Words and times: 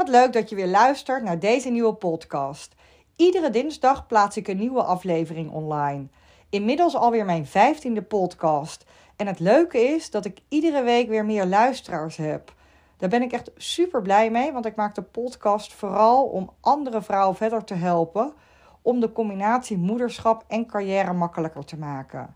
wat 0.00 0.08
leuk 0.08 0.32
dat 0.32 0.48
je 0.48 0.56
weer 0.56 0.68
luistert 0.68 1.22
naar 1.22 1.38
deze 1.38 1.68
nieuwe 1.68 1.94
podcast. 1.94 2.74
Iedere 3.16 3.50
dinsdag 3.50 4.06
plaats 4.06 4.36
ik 4.36 4.48
een 4.48 4.58
nieuwe 4.58 4.82
aflevering 4.82 5.50
online. 5.50 6.06
Inmiddels 6.50 6.96
alweer 6.96 7.24
mijn 7.24 7.46
vijftiende 7.46 8.02
podcast. 8.02 8.84
En 9.16 9.26
het 9.26 9.38
leuke 9.38 9.78
is 9.78 10.10
dat 10.10 10.24
ik 10.24 10.38
iedere 10.48 10.82
week 10.82 11.08
weer 11.08 11.24
meer 11.24 11.46
luisteraars 11.46 12.16
heb. 12.16 12.54
Daar 12.96 13.08
ben 13.08 13.22
ik 13.22 13.32
echt 13.32 13.50
super 13.56 14.02
blij 14.02 14.30
mee, 14.30 14.52
want 14.52 14.66
ik 14.66 14.76
maak 14.76 14.94
de 14.94 15.02
podcast 15.02 15.72
vooral 15.72 16.24
om 16.24 16.50
andere 16.60 17.02
vrouwen 17.02 17.36
verder 17.36 17.64
te 17.64 17.74
helpen. 17.74 18.32
Om 18.82 19.00
de 19.00 19.12
combinatie 19.12 19.78
moederschap 19.78 20.44
en 20.48 20.66
carrière 20.66 21.12
makkelijker 21.12 21.64
te 21.64 21.78
maken. 21.78 22.34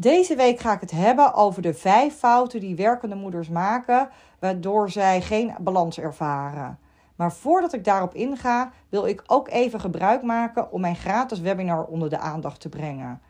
Deze 0.00 0.36
week 0.36 0.60
ga 0.60 0.72
ik 0.72 0.80
het 0.80 0.90
hebben 0.90 1.34
over 1.34 1.62
de 1.62 1.74
vijf 1.74 2.14
fouten 2.14 2.60
die 2.60 2.76
werkende 2.76 3.14
moeders 3.14 3.48
maken, 3.48 4.08
waardoor 4.40 4.90
zij 4.90 5.22
geen 5.22 5.54
balans 5.60 5.98
ervaren. 5.98 6.78
Maar 7.16 7.32
voordat 7.32 7.72
ik 7.72 7.84
daarop 7.84 8.14
inga, 8.14 8.72
wil 8.88 9.06
ik 9.06 9.22
ook 9.26 9.48
even 9.48 9.80
gebruik 9.80 10.22
maken 10.22 10.72
om 10.72 10.80
mijn 10.80 10.96
gratis 10.96 11.40
webinar 11.40 11.84
onder 11.84 12.10
de 12.10 12.18
aandacht 12.18 12.60
te 12.60 12.68
brengen. 12.68 13.20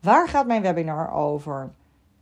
Waar 0.00 0.28
gaat 0.28 0.46
mijn 0.46 0.62
webinar 0.62 1.12
over? 1.12 1.72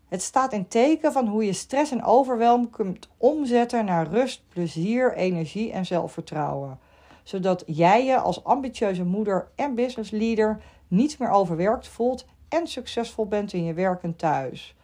Het 0.09 0.23
staat 0.23 0.53
in 0.53 0.69
teken 0.69 1.13
van 1.13 1.27
hoe 1.27 1.45
je 1.45 1.53
stress 1.53 1.93
en 1.93 2.05
overwelm 2.05 2.71
kunt 2.71 3.09
omzetten 3.17 3.85
naar 3.85 4.07
rust, 4.07 4.43
plezier, 4.49 5.15
energie 5.15 5.73
en 5.73 5.87
zelfvertrouwen. 5.87 6.79
Zodat 7.23 7.63
jij 7.67 8.05
je 8.05 8.19
als 8.19 8.45
ambitieuze 8.45 9.05
moeder 9.05 9.49
en 9.55 9.75
businessleader 9.75 10.63
niets 10.89 11.17
meer 11.17 11.31
overwerkt 11.31 11.89
voelt 11.89 12.27
en 12.49 12.67
succesvol 12.67 13.27
bent 13.27 13.53
in 13.53 13.65
je 13.65 13.75
werk 13.75 14.03
en 14.03 14.17
thuis. 14.17 14.77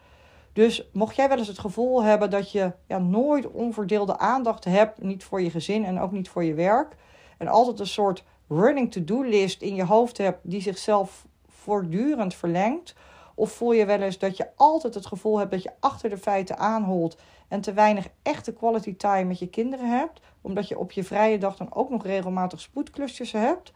Dus 0.57 0.89
mocht 0.93 1.17
jij 1.17 1.29
wel 1.29 1.39
eens 1.39 1.49
het 1.49 1.59
gevoel 1.59 2.03
hebben 2.03 2.31
dat 2.31 2.53
je 2.53 2.73
ja, 2.87 2.99
nooit 2.99 3.51
onverdeelde 3.51 4.19
aandacht 4.19 4.65
hebt, 4.65 5.03
niet 5.03 5.25
voor 5.25 5.43
je 5.43 5.51
gezin 5.51 5.85
en 5.85 6.01
ook 6.01 6.13
niet 6.13 6.29
voor 6.29 6.45
je 6.45 6.55
werk, 6.55 6.97
en 7.39 7.49
altijd 7.49 7.81
een 7.81 7.87
soort 7.87 8.25
running 8.49 8.93
to-do 8.93 9.23
list 9.23 9.63
in 9.63 9.75
je 9.75 9.85
hoofd 9.85 10.19
hebt 10.19 10.39
die 10.43 10.61
zichzelf 10.61 11.27
voortdurend 11.49 12.35
verlengt, 12.35 12.95
of 13.35 13.51
voel 13.51 13.73
je 13.73 13.87
wel 13.87 14.01
eens 14.01 14.19
dat 14.19 14.37
je 14.37 14.49
altijd 14.55 14.95
het 14.95 15.07
gevoel 15.07 15.39
hebt 15.39 15.51
dat 15.51 15.63
je 15.63 15.73
achter 15.81 16.11
de 16.11 16.19
feiten 16.19 16.59
aanholt 16.59 17.19
en 17.49 17.61
te 17.61 17.73
weinig 17.73 18.09
echte 18.23 18.53
quality 18.53 18.97
time 18.97 19.25
met 19.25 19.39
je 19.39 19.49
kinderen 19.49 19.91
hebt, 19.91 20.21
omdat 20.41 20.69
je 20.69 20.79
op 20.79 20.93
je 20.93 21.05
vrije 21.05 21.39
dag 21.39 21.57
dan 21.57 21.75
ook 21.75 21.91
nog 21.91 22.05
regelmatig 22.05 22.61
spoedklusjes 22.61 23.33
hebt? 23.33 23.73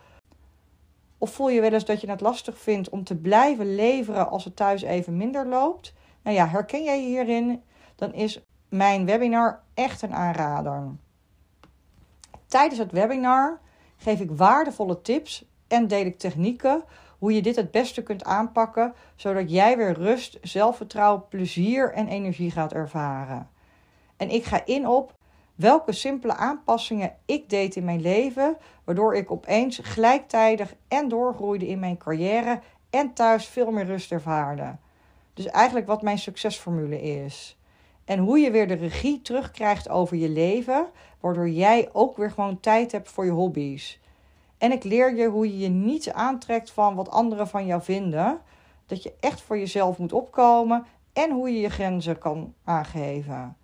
Of 1.19 1.31
voel 1.31 1.49
je 1.49 1.61
wel 1.61 1.73
eens 1.73 1.85
dat 1.85 2.01
je 2.01 2.11
het 2.11 2.21
lastig 2.21 2.59
vindt 2.59 2.89
om 2.89 3.05
te 3.05 3.17
blijven 3.17 3.75
leveren 3.75 4.31
als 4.31 4.45
het 4.45 4.57
thuis 4.57 4.83
even 4.83 5.17
minder 5.17 5.47
loopt? 5.47 5.93
Nou 6.23 6.37
ja, 6.37 6.49
herken 6.49 6.85
jij 6.85 7.01
je 7.01 7.07
hierin? 7.07 7.63
Dan 7.97 8.15
is 8.15 8.41
mijn 8.69 9.05
webinar 9.05 9.63
echt 9.75 10.03
een 10.03 10.15
aanrader. 10.15 10.83
Tijdens 12.47 12.79
het 12.79 12.93
webinar 12.93 13.61
geef 13.97 14.21
ik 14.21 14.31
waardevolle 14.31 15.03
tips 15.03 15.45
en 15.69 15.87
deel 15.87 16.05
ik 16.05 16.19
technieken 16.19 16.85
hoe 17.19 17.35
je 17.35 17.43
dit 17.43 17.57
het 17.57 17.71
beste 17.71 18.03
kunt 18.03 18.25
aanpakken, 18.25 18.95
zodat 19.17 19.51
jij 19.51 19.77
weer 19.77 19.93
rust, 19.93 20.39
zelfvertrouwen, 20.43 21.29
plezier 21.29 21.93
en 21.93 22.09
energie 22.09 22.51
gaat 22.51 22.73
ervaren. 22.73 23.49
En 24.17 24.31
ik 24.31 24.45
ga 24.45 24.65
in 24.65 24.89
op 24.89 25.15
welke 25.55 25.93
simpele 25.93 26.35
aanpassingen 26.35 27.17
ik 27.27 27.51
deed 27.51 27.77
in 27.77 27.85
mijn 27.85 28.01
leven, 28.01 28.57
waardoor 28.85 29.15
ik 29.15 29.31
opeens 29.31 29.79
gelijktijdig 29.83 30.75
en 30.89 31.09
doorgroeide 31.09 31.67
in 31.67 31.79
mijn 31.79 31.97
carrière 31.97 32.61
en 32.91 33.13
thuis 33.13 33.47
veel 33.47 33.71
meer 33.71 33.87
rust 33.87 34.13
ervaarde. 34.13 34.77
Dus 35.35 35.47
eigenlijk 35.47 35.87
wat 35.87 36.03
mijn 36.03 36.19
succesformule 36.19 37.03
is. 37.03 37.59
En 38.05 38.19
hoe 38.19 38.39
je 38.39 38.51
weer 38.51 38.69
de 38.69 38.75
regie 38.75 39.23
terugkrijgt 39.23 39.89
over 39.89 40.17
je 40.17 40.29
leven, 40.29 40.87
waardoor 41.21 41.49
jij 41.49 41.89
ook 41.93 42.17
weer 42.17 42.31
gewoon 42.31 42.61
tijd 42.61 42.93
hebt 42.93 43.11
voor 43.11 43.25
je 43.25 43.31
hobby's. 43.31 44.01
En 44.59 44.73
ik 44.73 44.85
leer 44.85 45.15
je 45.15 45.27
hoe 45.27 45.47
je 45.47 45.59
je 45.59 45.69
niet 45.69 46.13
aantrekt 46.13 46.71
van 46.71 46.95
wat 46.95 47.11
anderen 47.11 47.49
van 47.49 47.67
jou 47.67 47.83
vinden. 47.83 48.41
Dat 48.87 49.03
je 49.03 49.13
echt 49.21 49.41
voor 49.41 49.59
jezelf 49.59 49.99
moet 49.99 50.13
opkomen 50.13 50.87
en 51.13 51.31
hoe 51.31 51.51
je 51.51 51.61
je 51.61 51.71
grenzen 51.71 52.19
kan 52.19 52.55
aangeven. 52.65 53.57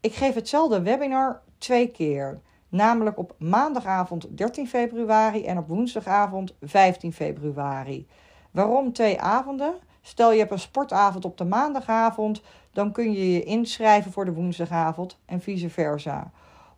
Ik 0.00 0.14
geef 0.14 0.34
hetzelfde 0.34 0.82
webinar 0.82 1.40
twee 1.58 1.88
keer. 1.88 2.40
Namelijk 2.68 3.18
op 3.18 3.34
maandagavond 3.38 4.36
13 4.36 4.68
februari 4.68 5.44
en 5.44 5.58
op 5.58 5.68
woensdagavond 5.68 6.54
15 6.60 7.12
februari. 7.12 8.06
Waarom 8.50 8.92
twee 8.92 9.20
avonden? 9.20 9.74
Stel 10.06 10.32
je 10.32 10.38
hebt 10.38 10.50
een 10.50 10.58
sportavond 10.58 11.24
op 11.24 11.36
de 11.36 11.44
maandagavond, 11.44 12.42
dan 12.72 12.92
kun 12.92 13.12
je 13.12 13.32
je 13.32 13.42
inschrijven 13.42 14.12
voor 14.12 14.24
de 14.24 14.32
woensdagavond 14.32 15.18
en 15.24 15.40
vice 15.40 15.70
versa. 15.70 16.30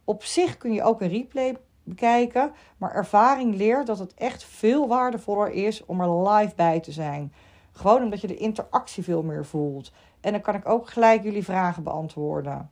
Op 0.05 0.25
zich 0.25 0.57
kun 0.57 0.73
je 0.73 0.83
ook 0.83 1.01
een 1.01 1.09
replay 1.09 1.57
bekijken, 1.83 2.53
maar 2.77 2.95
ervaring 2.95 3.55
leert 3.55 3.87
dat 3.87 3.99
het 3.99 4.15
echt 4.15 4.45
veel 4.45 4.89
waardevoller 4.89 5.51
is 5.51 5.85
om 5.85 6.01
er 6.01 6.29
live 6.29 6.55
bij 6.55 6.81
te 6.81 6.93
zijn. 6.93 7.33
Gewoon 7.73 8.03
omdat 8.03 8.21
je 8.21 8.27
de 8.27 8.37
interactie 8.37 9.05
veel 9.05 9.23
meer 9.23 9.45
voelt. 9.45 9.93
En 10.21 10.33
dan 10.33 10.41
kan 10.41 10.55
ik 10.55 10.69
ook 10.69 10.89
gelijk 10.89 11.23
jullie 11.23 11.45
vragen 11.45 11.83
beantwoorden. 11.83 12.71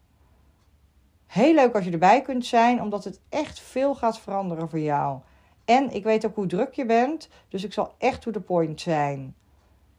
Heel 1.27 1.55
leuk 1.55 1.75
als 1.75 1.85
je 1.85 1.91
erbij 1.91 2.23
kunt 2.23 2.47
zijn, 2.47 2.83
omdat 2.83 3.05
het 3.05 3.21
echt 3.29 3.61
veel 3.61 3.95
gaat 3.95 4.19
veranderen 4.19 4.69
voor 4.69 4.81
jou. 4.81 5.19
En 5.65 5.91
ik 5.91 6.05
weet 6.05 6.27
ook 6.27 6.35
hoe 6.35 6.47
druk 6.47 6.75
je 6.75 6.87
bent, 6.87 7.29
dus 7.49 7.65
ik 7.65 7.73
zal 7.73 7.95
echt 7.99 8.23
to 8.23 8.31
the 8.31 8.41
point 8.41 8.81
zijn. 8.81 9.35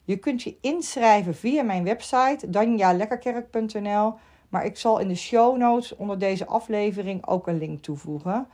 Je 0.06 0.16
kunt 0.16 0.42
je 0.42 0.56
inschrijven 0.60 1.34
via 1.34 1.62
mijn 1.62 1.84
website 1.84 2.50
danjalekkerkerk.nl, 2.50 4.14
maar 4.48 4.64
ik 4.64 4.76
zal 4.76 4.98
in 4.98 5.08
de 5.08 5.14
show 5.14 5.56
notes 5.56 5.96
onder 5.96 6.18
deze 6.18 6.46
aflevering 6.46 7.26
ook 7.26 7.46
een 7.46 7.58
link 7.58 7.82
toevoegen. 7.82 8.46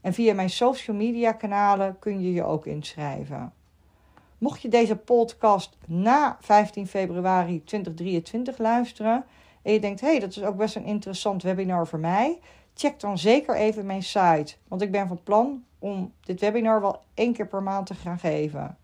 En 0.00 0.12
via 0.12 0.34
mijn 0.34 0.50
social 0.50 0.96
media 0.96 1.32
kanalen 1.32 1.98
kun 1.98 2.20
je 2.20 2.32
je 2.32 2.44
ook 2.44 2.66
inschrijven. 2.66 3.52
Mocht 4.38 4.62
je 4.62 4.68
deze 4.68 4.96
podcast 4.96 5.76
na 5.86 6.36
15 6.40 6.86
februari 6.86 7.64
2023 7.64 8.58
luisteren 8.58 9.24
en 9.62 9.72
je 9.72 9.80
denkt, 9.80 10.00
hé, 10.00 10.08
hey, 10.08 10.20
dat 10.20 10.30
is 10.30 10.42
ook 10.42 10.56
best 10.56 10.76
een 10.76 10.84
interessant 10.84 11.42
webinar 11.42 11.86
voor 11.86 11.98
mij, 11.98 12.38
check 12.74 13.00
dan 13.00 13.18
zeker 13.18 13.56
even 13.56 13.86
mijn 13.86 14.02
site. 14.02 14.54
Want 14.68 14.82
ik 14.82 14.90
ben 14.90 15.08
van 15.08 15.22
plan 15.22 15.64
om 15.78 16.12
dit 16.20 16.40
webinar 16.40 16.80
wel 16.80 17.02
één 17.14 17.32
keer 17.32 17.46
per 17.46 17.62
maand 17.62 17.86
te 17.86 17.94
gaan 17.94 18.18
geven. 18.18 18.76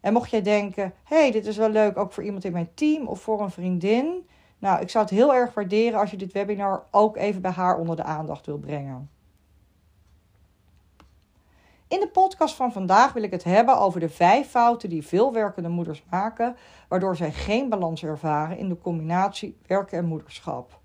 En 0.00 0.12
mocht 0.12 0.30
jij 0.30 0.42
denken, 0.42 0.94
hey, 1.04 1.30
dit 1.30 1.46
is 1.46 1.56
wel 1.56 1.70
leuk 1.70 1.96
ook 1.96 2.12
voor 2.12 2.24
iemand 2.24 2.44
in 2.44 2.52
mijn 2.52 2.70
team 2.74 3.06
of 3.06 3.20
voor 3.20 3.40
een 3.40 3.50
vriendin. 3.50 4.28
Nou, 4.58 4.80
ik 4.80 4.90
zou 4.90 5.04
het 5.04 5.14
heel 5.14 5.34
erg 5.34 5.54
waarderen 5.54 6.00
als 6.00 6.10
je 6.10 6.16
dit 6.16 6.32
webinar 6.32 6.86
ook 6.90 7.16
even 7.16 7.42
bij 7.42 7.50
haar 7.50 7.78
onder 7.78 7.96
de 7.96 8.02
aandacht 8.02 8.46
wil 8.46 8.58
brengen. 8.58 9.10
In 11.88 12.00
de 12.00 12.08
podcast 12.08 12.54
van 12.54 12.72
vandaag 12.72 13.12
wil 13.12 13.22
ik 13.22 13.30
het 13.30 13.44
hebben 13.44 13.78
over 13.78 14.00
de 14.00 14.08
vijf 14.08 14.48
fouten 14.48 14.88
die 14.88 15.06
veel 15.06 15.32
werkende 15.32 15.68
moeders 15.68 16.04
maken, 16.10 16.56
waardoor 16.88 17.16
zij 17.16 17.32
geen 17.32 17.68
balans 17.68 18.04
ervaren 18.04 18.58
in 18.58 18.68
de 18.68 18.78
combinatie 18.78 19.56
werken 19.66 19.98
en 19.98 20.04
moederschap. 20.04 20.80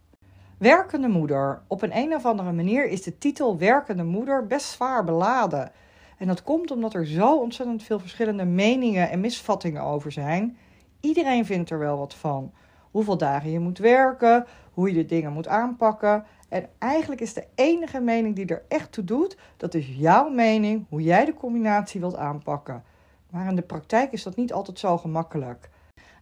Werkende 0.57 1.07
moeder. 1.07 1.61
Op 1.67 1.81
een, 1.81 1.97
een 1.97 2.15
of 2.15 2.25
andere 2.25 2.51
manier 2.51 2.87
is 2.87 3.03
de 3.03 3.17
titel 3.17 3.57
werkende 3.57 4.03
moeder 4.03 4.47
best 4.47 4.65
zwaar 4.65 5.03
beladen. 5.03 5.71
En 6.17 6.27
dat 6.27 6.43
komt 6.43 6.71
omdat 6.71 6.93
er 6.93 7.05
zo 7.05 7.37
ontzettend 7.37 7.83
veel 7.83 7.99
verschillende 7.99 8.45
meningen 8.45 9.09
en 9.09 9.19
misvattingen 9.19 9.81
over 9.81 10.11
zijn. 10.11 10.57
Iedereen 10.99 11.45
vindt 11.45 11.69
er 11.69 11.79
wel 11.79 11.97
wat 11.97 12.13
van. 12.13 12.51
Hoeveel 12.91 13.17
dagen 13.17 13.51
je 13.51 13.59
moet 13.59 13.77
werken, 13.77 14.45
hoe 14.73 14.89
je 14.89 14.95
de 14.95 15.05
dingen 15.05 15.33
moet 15.33 15.47
aanpakken. 15.47 16.25
En 16.49 16.69
eigenlijk 16.79 17.21
is 17.21 17.33
de 17.33 17.47
enige 17.55 17.99
mening 17.99 18.35
die 18.35 18.45
er 18.45 18.63
echt 18.67 18.91
toe 18.91 19.03
doet, 19.03 19.37
dat 19.57 19.73
is 19.73 19.87
jouw 19.97 20.29
mening, 20.29 20.85
hoe 20.89 21.01
jij 21.01 21.25
de 21.25 21.33
combinatie 21.33 21.99
wilt 21.99 22.15
aanpakken. 22.15 22.83
Maar 23.29 23.47
in 23.47 23.55
de 23.55 23.61
praktijk 23.61 24.11
is 24.11 24.23
dat 24.23 24.35
niet 24.35 24.53
altijd 24.53 24.79
zo 24.79 24.97
gemakkelijk. 24.97 25.69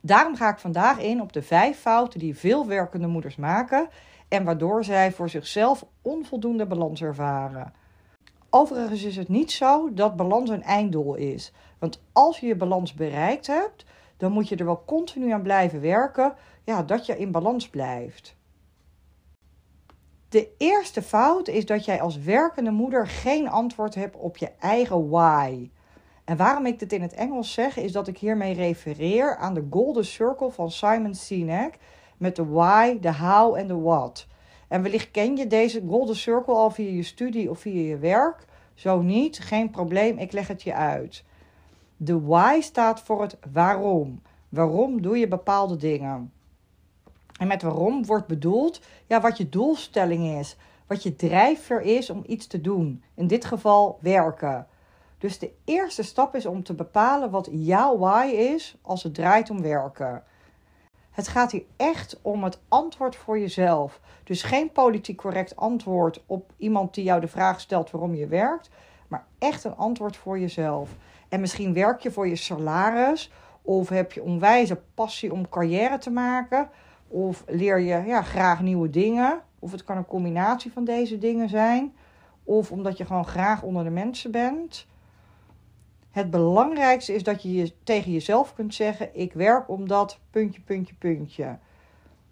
Daarom 0.02 0.36
ga 0.36 0.50
ik 0.50 0.58
vandaag 0.58 1.00
in 1.00 1.22
op 1.22 1.34
de 1.34 1.42
vijf 1.42 1.80
fouten 1.80 2.20
die 2.20 2.38
veel 2.38 2.68
werkende 2.68 3.08
moeders 3.08 3.36
maken 3.36 3.88
en 4.28 4.44
waardoor 4.44 4.84
zij 4.84 5.12
voor 5.12 5.30
zichzelf 5.30 5.86
onvoldoende 6.02 6.66
balans 6.66 7.02
ervaren. 7.02 7.74
Overigens 8.56 9.04
is 9.04 9.16
het 9.16 9.30
niet 9.30 9.52
zo 9.52 9.94
dat 9.94 10.16
balans 10.16 10.50
een 10.50 10.64
einddoel 10.64 11.16
is. 11.16 11.54
Want 11.80 12.02
als 12.12 12.40
je 12.40 12.48
je 12.48 12.56
balans 12.56 12.94
bereikt 12.94 13.48
hebt, 13.48 13.86
dan 14.18 14.32
moet 14.32 14.50
je 14.50 14.56
er 14.56 14.66
wel 14.66 14.84
continu 14.86 15.32
aan 15.32 15.42
blijven 15.42 15.82
werken, 15.82 16.34
ja, 16.64 16.84
dat 16.84 17.06
je 17.06 17.18
in 17.18 17.32
balans 17.32 17.70
blijft. 17.70 18.36
De 20.30 20.50
eerste 20.58 21.02
fout 21.02 21.48
is 21.48 21.66
dat 21.66 21.86
jij 21.86 22.02
als 22.02 22.18
werkende 22.18 22.72
moeder 22.72 23.08
geen 23.08 23.50
antwoord 23.50 23.96
hebt 23.96 24.16
op 24.16 24.38
je 24.38 24.52
eigen 24.60 25.10
why. 25.10 25.70
En 26.24 26.38
waarom 26.38 26.66
ik 26.66 26.80
dit 26.80 26.94
in 26.94 27.02
het 27.02 27.14
Engels 27.14 27.54
zeg, 27.54 27.78
is 27.78 27.92
dat 27.92 28.08
ik 28.08 28.18
hiermee 28.18 28.54
refereer 28.54 29.38
aan 29.38 29.54
de 29.54 29.68
Golden 29.70 30.06
Circle 30.06 30.52
van 30.52 30.72
Simon 30.72 31.16
Sinek 31.16 31.78
met 32.18 32.36
de 32.36 32.46
why, 32.46 33.00
de 33.00 33.14
how 33.16 33.56
en 33.56 33.68
de 33.68 33.80
what. 33.80 34.28
En 34.74 34.82
wellicht 34.82 35.12
ken 35.12 35.38
je 35.38 35.48
deze 35.48 35.84
Golden 35.88 36.16
Circle 36.16 36.54
al 36.54 36.70
via 36.70 36.90
je 36.90 37.04
studie 37.04 37.50
of 37.50 37.60
via 37.60 37.90
je 37.90 37.98
werk. 37.98 38.46
Zo 38.74 39.02
niet, 39.02 39.40
geen 39.40 39.70
probleem, 39.70 40.18
ik 40.18 40.32
leg 40.32 40.48
het 40.48 40.64
je 40.64 40.74
uit. 40.74 41.24
De 41.98 42.22
why 42.22 42.62
staat 42.62 43.02
voor 43.02 43.22
het 43.22 43.38
waarom. 43.52 44.22
Waarom 44.50 45.02
doe 45.02 45.18
je 45.18 45.28
bepaalde 45.28 45.78
dingen? 45.78 46.32
En 47.40 47.48
met 47.48 47.62
waarom 47.62 48.06
wordt 48.06 48.28
bedoeld 48.28 48.82
ja, 49.08 49.22
wat 49.22 49.38
je 49.38 49.50
doelstelling 49.50 50.40
is. 50.40 50.58
wat 50.88 51.04
je 51.04 51.16
drijfveer 51.16 51.82
is 51.82 52.10
om 52.10 52.24
iets 52.28 52.48
te 52.48 52.62
doen. 52.62 53.04
In 53.14 53.28
dit 53.28 53.46
geval 53.46 53.98
werken. 54.02 54.68
Dus 55.18 55.40
de 55.40 55.52
eerste 55.64 56.04
stap 56.04 56.36
is 56.36 56.46
om 56.46 56.64
te 56.64 56.74
bepalen 56.74 57.30
wat 57.30 57.50
jouw 57.52 57.98
why 57.98 58.26
is 58.28 58.76
als 58.82 59.04
het 59.04 59.14
draait 59.14 59.50
om 59.50 59.62
werken. 59.62 60.24
Het 61.14 61.28
gaat 61.28 61.52
hier 61.52 61.64
echt 61.78 62.20
om 62.22 62.44
het 62.44 62.60
antwoord 62.68 63.16
voor 63.16 63.40
jezelf. 63.40 64.00
Dus 64.24 64.44
geen 64.44 64.72
politiek 64.72 65.18
correct 65.18 65.56
antwoord 65.56 66.24
op 66.26 66.52
iemand 66.58 66.94
die 66.94 67.04
jou 67.04 67.22
de 67.22 67.28
vraag 67.28 67.60
stelt 67.60 67.92
waarom 67.92 68.16
je 68.16 68.28
werkt, 68.28 68.70
maar 69.08 69.26
echt 69.40 69.64
een 69.64 69.76
antwoord 69.76 70.18
voor 70.18 70.40
jezelf. 70.40 70.96
En 71.30 71.40
misschien 71.40 71.74
werk 71.74 72.02
je 72.02 72.12
voor 72.12 72.28
je 72.28 72.36
salaris, 72.36 73.32
of 73.62 73.90
heb 73.90 74.12
je 74.12 74.24
onwijze 74.24 74.82
passie 74.94 75.34
om 75.34 75.50
carrière 75.50 75.98
te 75.98 76.12
maken, 76.12 76.70
of 77.08 77.44
leer 77.48 77.80
je 77.80 78.04
ja, 78.06 78.22
graag 78.22 78.62
nieuwe 78.62 78.90
dingen, 78.90 79.42
of 79.60 79.72
het 79.72 79.84
kan 79.84 79.98
een 79.98 80.06
combinatie 80.06 80.72
van 80.72 80.84
deze 80.84 81.18
dingen 81.18 81.50
zijn, 81.50 81.94
of 82.44 82.72
omdat 82.72 82.98
je 82.98 83.06
gewoon 83.06 83.26
graag 83.26 83.64
onder 83.64 83.84
de 83.84 83.90
mensen 83.90 84.32
bent. 84.32 84.88
Het 86.14 86.30
belangrijkste 86.30 87.14
is 87.14 87.24
dat 87.24 87.44
je, 87.44 87.54
je 87.54 87.74
tegen 87.84 88.12
jezelf 88.12 88.54
kunt 88.54 88.74
zeggen: 88.74 89.10
Ik 89.14 89.34
werk 89.34 89.70
omdat 89.70 90.20
puntje, 90.30 90.62
puntje, 90.62 90.94
puntje. 90.96 91.58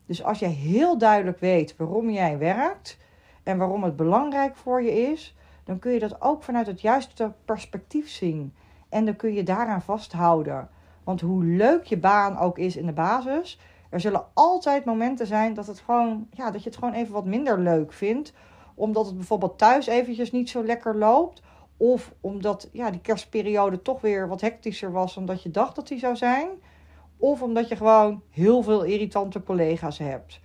Dus 0.05 0.23
als 0.23 0.39
jij 0.39 0.49
heel 0.49 0.97
duidelijk 0.97 1.39
weet 1.39 1.75
waarom 1.77 2.09
jij 2.09 2.37
werkt 2.37 2.97
en 3.43 3.57
waarom 3.57 3.83
het 3.83 3.95
belangrijk 3.95 4.55
voor 4.55 4.83
je 4.83 5.11
is, 5.11 5.35
dan 5.63 5.79
kun 5.79 5.91
je 5.91 5.99
dat 5.99 6.21
ook 6.21 6.43
vanuit 6.43 6.67
het 6.67 6.81
juiste 6.81 7.33
perspectief 7.45 8.09
zien. 8.09 8.53
En 8.89 9.05
dan 9.05 9.15
kun 9.15 9.33
je 9.33 9.43
daaraan 9.43 9.81
vasthouden. 9.81 10.69
Want 11.03 11.21
hoe 11.21 11.43
leuk 11.43 11.83
je 11.83 11.97
baan 11.97 12.37
ook 12.37 12.57
is 12.57 12.75
in 12.75 12.85
de 12.85 12.93
basis, 12.93 13.59
er 13.89 13.99
zullen 13.99 14.25
altijd 14.33 14.85
momenten 14.85 15.27
zijn 15.27 15.53
dat, 15.53 15.67
het 15.67 15.79
gewoon, 15.79 16.27
ja, 16.31 16.51
dat 16.51 16.63
je 16.63 16.69
het 16.69 16.77
gewoon 16.77 16.93
even 16.93 17.13
wat 17.13 17.25
minder 17.25 17.59
leuk 17.59 17.93
vindt. 17.93 18.33
Omdat 18.75 19.05
het 19.05 19.15
bijvoorbeeld 19.15 19.57
thuis 19.57 19.87
eventjes 19.87 20.31
niet 20.31 20.49
zo 20.49 20.63
lekker 20.63 20.97
loopt. 20.97 21.41
Of 21.81 22.13
omdat 22.19 22.69
ja, 22.71 22.91
die 22.91 23.01
kerstperiode 23.01 23.81
toch 23.81 24.01
weer 24.01 24.27
wat 24.27 24.41
hectischer 24.41 24.91
was 24.91 25.13
dan 25.13 25.37
je 25.43 25.51
dacht 25.51 25.75
dat 25.75 25.87
die 25.87 25.99
zou 25.99 26.15
zijn. 26.15 26.49
Of 27.17 27.41
omdat 27.41 27.67
je 27.67 27.75
gewoon 27.75 28.21
heel 28.29 28.61
veel 28.61 28.83
irritante 28.83 29.43
collega's 29.43 29.97
hebt. 29.97 30.39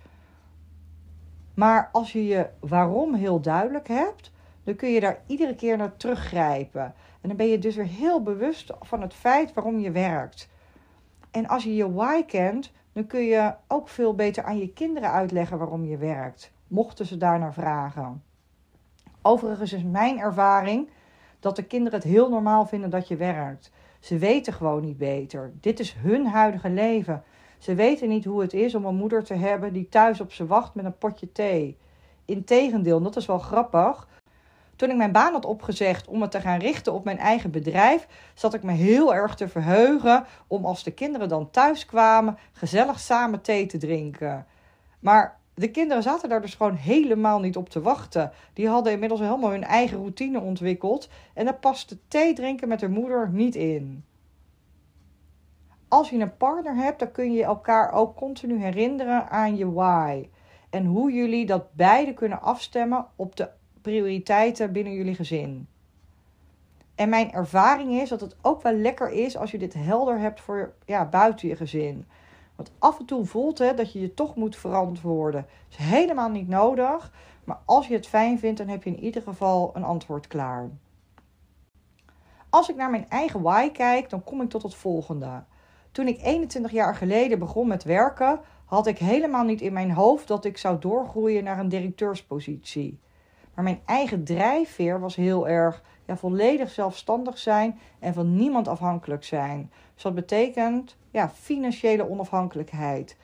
Maar 1.53 1.89
als 1.91 2.11
je 2.11 2.25
je 2.25 2.49
waarom 2.59 3.13
heel 3.13 3.39
duidelijk 3.39 3.87
hebt, 3.87 4.31
dan 4.63 4.75
kun 4.75 4.89
je 4.89 4.99
daar 4.99 5.21
iedere 5.27 5.55
keer 5.55 5.77
naar 5.77 5.97
teruggrijpen. 5.97 6.93
En 7.21 7.27
dan 7.27 7.37
ben 7.37 7.47
je 7.47 7.59
dus 7.59 7.75
weer 7.75 7.85
heel 7.85 8.23
bewust 8.23 8.73
van 8.79 9.01
het 9.01 9.13
feit 9.13 9.53
waarom 9.53 9.79
je 9.79 9.91
werkt. 9.91 10.49
En 11.31 11.47
als 11.47 11.63
je 11.63 11.75
je 11.75 11.93
why 11.93 12.23
kent, 12.23 12.71
dan 12.93 13.07
kun 13.07 13.23
je 13.23 13.53
ook 13.67 13.89
veel 13.89 14.15
beter 14.15 14.43
aan 14.43 14.57
je 14.57 14.73
kinderen 14.73 15.11
uitleggen 15.11 15.57
waarom 15.57 15.85
je 15.85 15.97
werkt, 15.97 16.51
mochten 16.67 17.05
ze 17.05 17.17
daarnaar 17.17 17.53
vragen. 17.53 18.23
Overigens 19.21 19.73
is 19.73 19.83
mijn 19.83 20.19
ervaring 20.19 20.89
dat 21.39 21.55
de 21.55 21.63
kinderen 21.63 21.99
het 21.99 22.07
heel 22.07 22.29
normaal 22.29 22.65
vinden 22.65 22.89
dat 22.89 23.07
je 23.07 23.15
werkt. 23.15 23.71
Ze 23.99 24.17
weten 24.17 24.53
gewoon 24.53 24.81
niet 24.81 24.97
beter. 24.97 25.51
Dit 25.61 25.79
is 25.79 25.93
hun 25.93 26.27
huidige 26.27 26.69
leven. 26.69 27.23
Ze 27.57 27.75
weten 27.75 28.09
niet 28.09 28.25
hoe 28.25 28.41
het 28.41 28.53
is 28.53 28.75
om 28.75 28.85
een 28.85 28.95
moeder 28.95 29.23
te 29.23 29.33
hebben 29.33 29.73
die 29.73 29.89
thuis 29.89 30.21
op 30.21 30.33
ze 30.33 30.45
wacht 30.45 30.75
met 30.75 30.85
een 30.85 30.97
potje 30.97 31.31
thee. 31.31 31.77
Integendeel, 32.25 33.01
dat 33.01 33.15
is 33.15 33.25
wel 33.25 33.39
grappig. 33.39 34.07
Toen 34.75 34.89
ik 34.89 34.97
mijn 34.97 35.11
baan 35.11 35.33
had 35.33 35.45
opgezegd 35.45 36.07
om 36.07 36.19
me 36.19 36.27
te 36.27 36.41
gaan 36.41 36.59
richten 36.59 36.93
op 36.93 37.03
mijn 37.03 37.17
eigen 37.17 37.51
bedrijf, 37.51 38.07
zat 38.33 38.53
ik 38.53 38.63
me 38.63 38.71
heel 38.71 39.13
erg 39.13 39.35
te 39.35 39.47
verheugen 39.47 40.25
om 40.47 40.65
als 40.65 40.83
de 40.83 40.91
kinderen 40.91 41.29
dan 41.29 41.51
thuis 41.51 41.85
kwamen, 41.85 42.37
gezellig 42.51 42.99
samen 42.99 43.41
thee 43.41 43.65
te 43.65 43.77
drinken. 43.77 44.45
Maar 44.99 45.36
de 45.59 45.71
kinderen 45.71 46.03
zaten 46.03 46.29
daar 46.29 46.41
dus 46.41 46.55
gewoon 46.55 46.75
helemaal 46.75 47.39
niet 47.39 47.57
op 47.57 47.69
te 47.69 47.81
wachten. 47.81 48.31
Die 48.53 48.67
hadden 48.67 48.93
inmiddels 48.93 49.19
helemaal 49.19 49.49
hun 49.49 49.63
eigen 49.63 49.97
routine 49.97 50.39
ontwikkeld 50.39 51.09
en 51.33 51.45
daar 51.45 51.55
paste 51.55 51.97
thee 52.07 52.33
drinken 52.33 52.67
met 52.67 52.81
hun 52.81 52.91
moeder 52.91 53.29
niet 53.31 53.55
in. 53.55 54.05
Als 55.87 56.09
je 56.09 56.17
een 56.17 56.37
partner 56.37 56.75
hebt, 56.75 56.99
dan 56.99 57.11
kun 57.11 57.33
je 57.33 57.43
elkaar 57.43 57.91
ook 57.91 58.15
continu 58.15 58.61
herinneren 58.61 59.29
aan 59.29 59.57
je 59.57 59.71
why. 59.71 60.29
En 60.69 60.85
hoe 60.85 61.11
jullie 61.11 61.45
dat 61.45 61.73
beide 61.73 62.13
kunnen 62.13 62.41
afstemmen 62.41 63.05
op 63.15 63.35
de 63.35 63.49
prioriteiten 63.81 64.71
binnen 64.71 64.93
jullie 64.93 65.15
gezin. 65.15 65.67
En 66.95 67.09
mijn 67.09 67.31
ervaring 67.31 67.91
is 67.91 68.09
dat 68.09 68.21
het 68.21 68.35
ook 68.41 68.61
wel 68.61 68.73
lekker 68.73 69.09
is 69.09 69.37
als 69.37 69.51
je 69.51 69.57
dit 69.57 69.73
helder 69.73 70.19
hebt 70.19 70.41
voor 70.41 70.73
ja, 70.85 71.05
buiten 71.05 71.47
je 71.47 71.55
gezin. 71.55 72.05
Want 72.57 72.71
af 72.79 72.99
en 72.99 73.05
toe 73.05 73.25
voelt 73.25 73.57
het 73.57 73.77
dat 73.77 73.91
je 73.91 73.99
je 73.99 74.13
toch 74.13 74.35
moet 74.35 74.55
verantwoorden. 74.55 75.45
Dat 75.69 75.79
is 75.79 75.85
helemaal 75.85 76.29
niet 76.29 76.47
nodig. 76.47 77.11
Maar 77.43 77.59
als 77.65 77.87
je 77.87 77.93
het 77.93 78.07
fijn 78.07 78.39
vindt, 78.39 78.57
dan 78.57 78.67
heb 78.67 78.83
je 78.83 78.89
in 78.89 79.03
ieder 79.03 79.21
geval 79.21 79.71
een 79.73 79.83
antwoord 79.83 80.27
klaar. 80.27 80.69
Als 82.49 82.69
ik 82.69 82.75
naar 82.75 82.89
mijn 82.89 83.09
eigen 83.09 83.41
why 83.41 83.69
kijk, 83.69 84.09
dan 84.09 84.23
kom 84.23 84.41
ik 84.41 84.49
tot 84.49 84.63
het 84.63 84.75
volgende. 84.75 85.43
Toen 85.91 86.07
ik 86.07 86.21
21 86.21 86.71
jaar 86.71 86.95
geleden 86.95 87.39
begon 87.39 87.67
met 87.67 87.83
werken, 87.83 88.39
had 88.65 88.87
ik 88.87 88.97
helemaal 88.97 89.43
niet 89.43 89.61
in 89.61 89.73
mijn 89.73 89.91
hoofd 89.91 90.27
dat 90.27 90.45
ik 90.45 90.57
zou 90.57 90.79
doorgroeien 90.79 91.43
naar 91.43 91.59
een 91.59 91.69
directeurspositie. 91.69 92.99
Maar 93.53 93.63
mijn 93.63 93.81
eigen 93.85 94.23
drijfveer 94.23 94.99
was 94.99 95.15
heel 95.15 95.47
erg 95.47 95.83
ja, 96.05 96.17
volledig 96.17 96.69
zelfstandig 96.69 97.37
zijn 97.37 97.79
en 97.99 98.13
van 98.13 98.35
niemand 98.35 98.67
afhankelijk 98.67 99.23
zijn. 99.23 99.71
Dus 99.93 100.03
dat 100.03 100.15
betekent 100.15 100.97
ja, 101.17 101.29
financiële 101.29 102.09
onafhankelijkheid. 102.09 103.17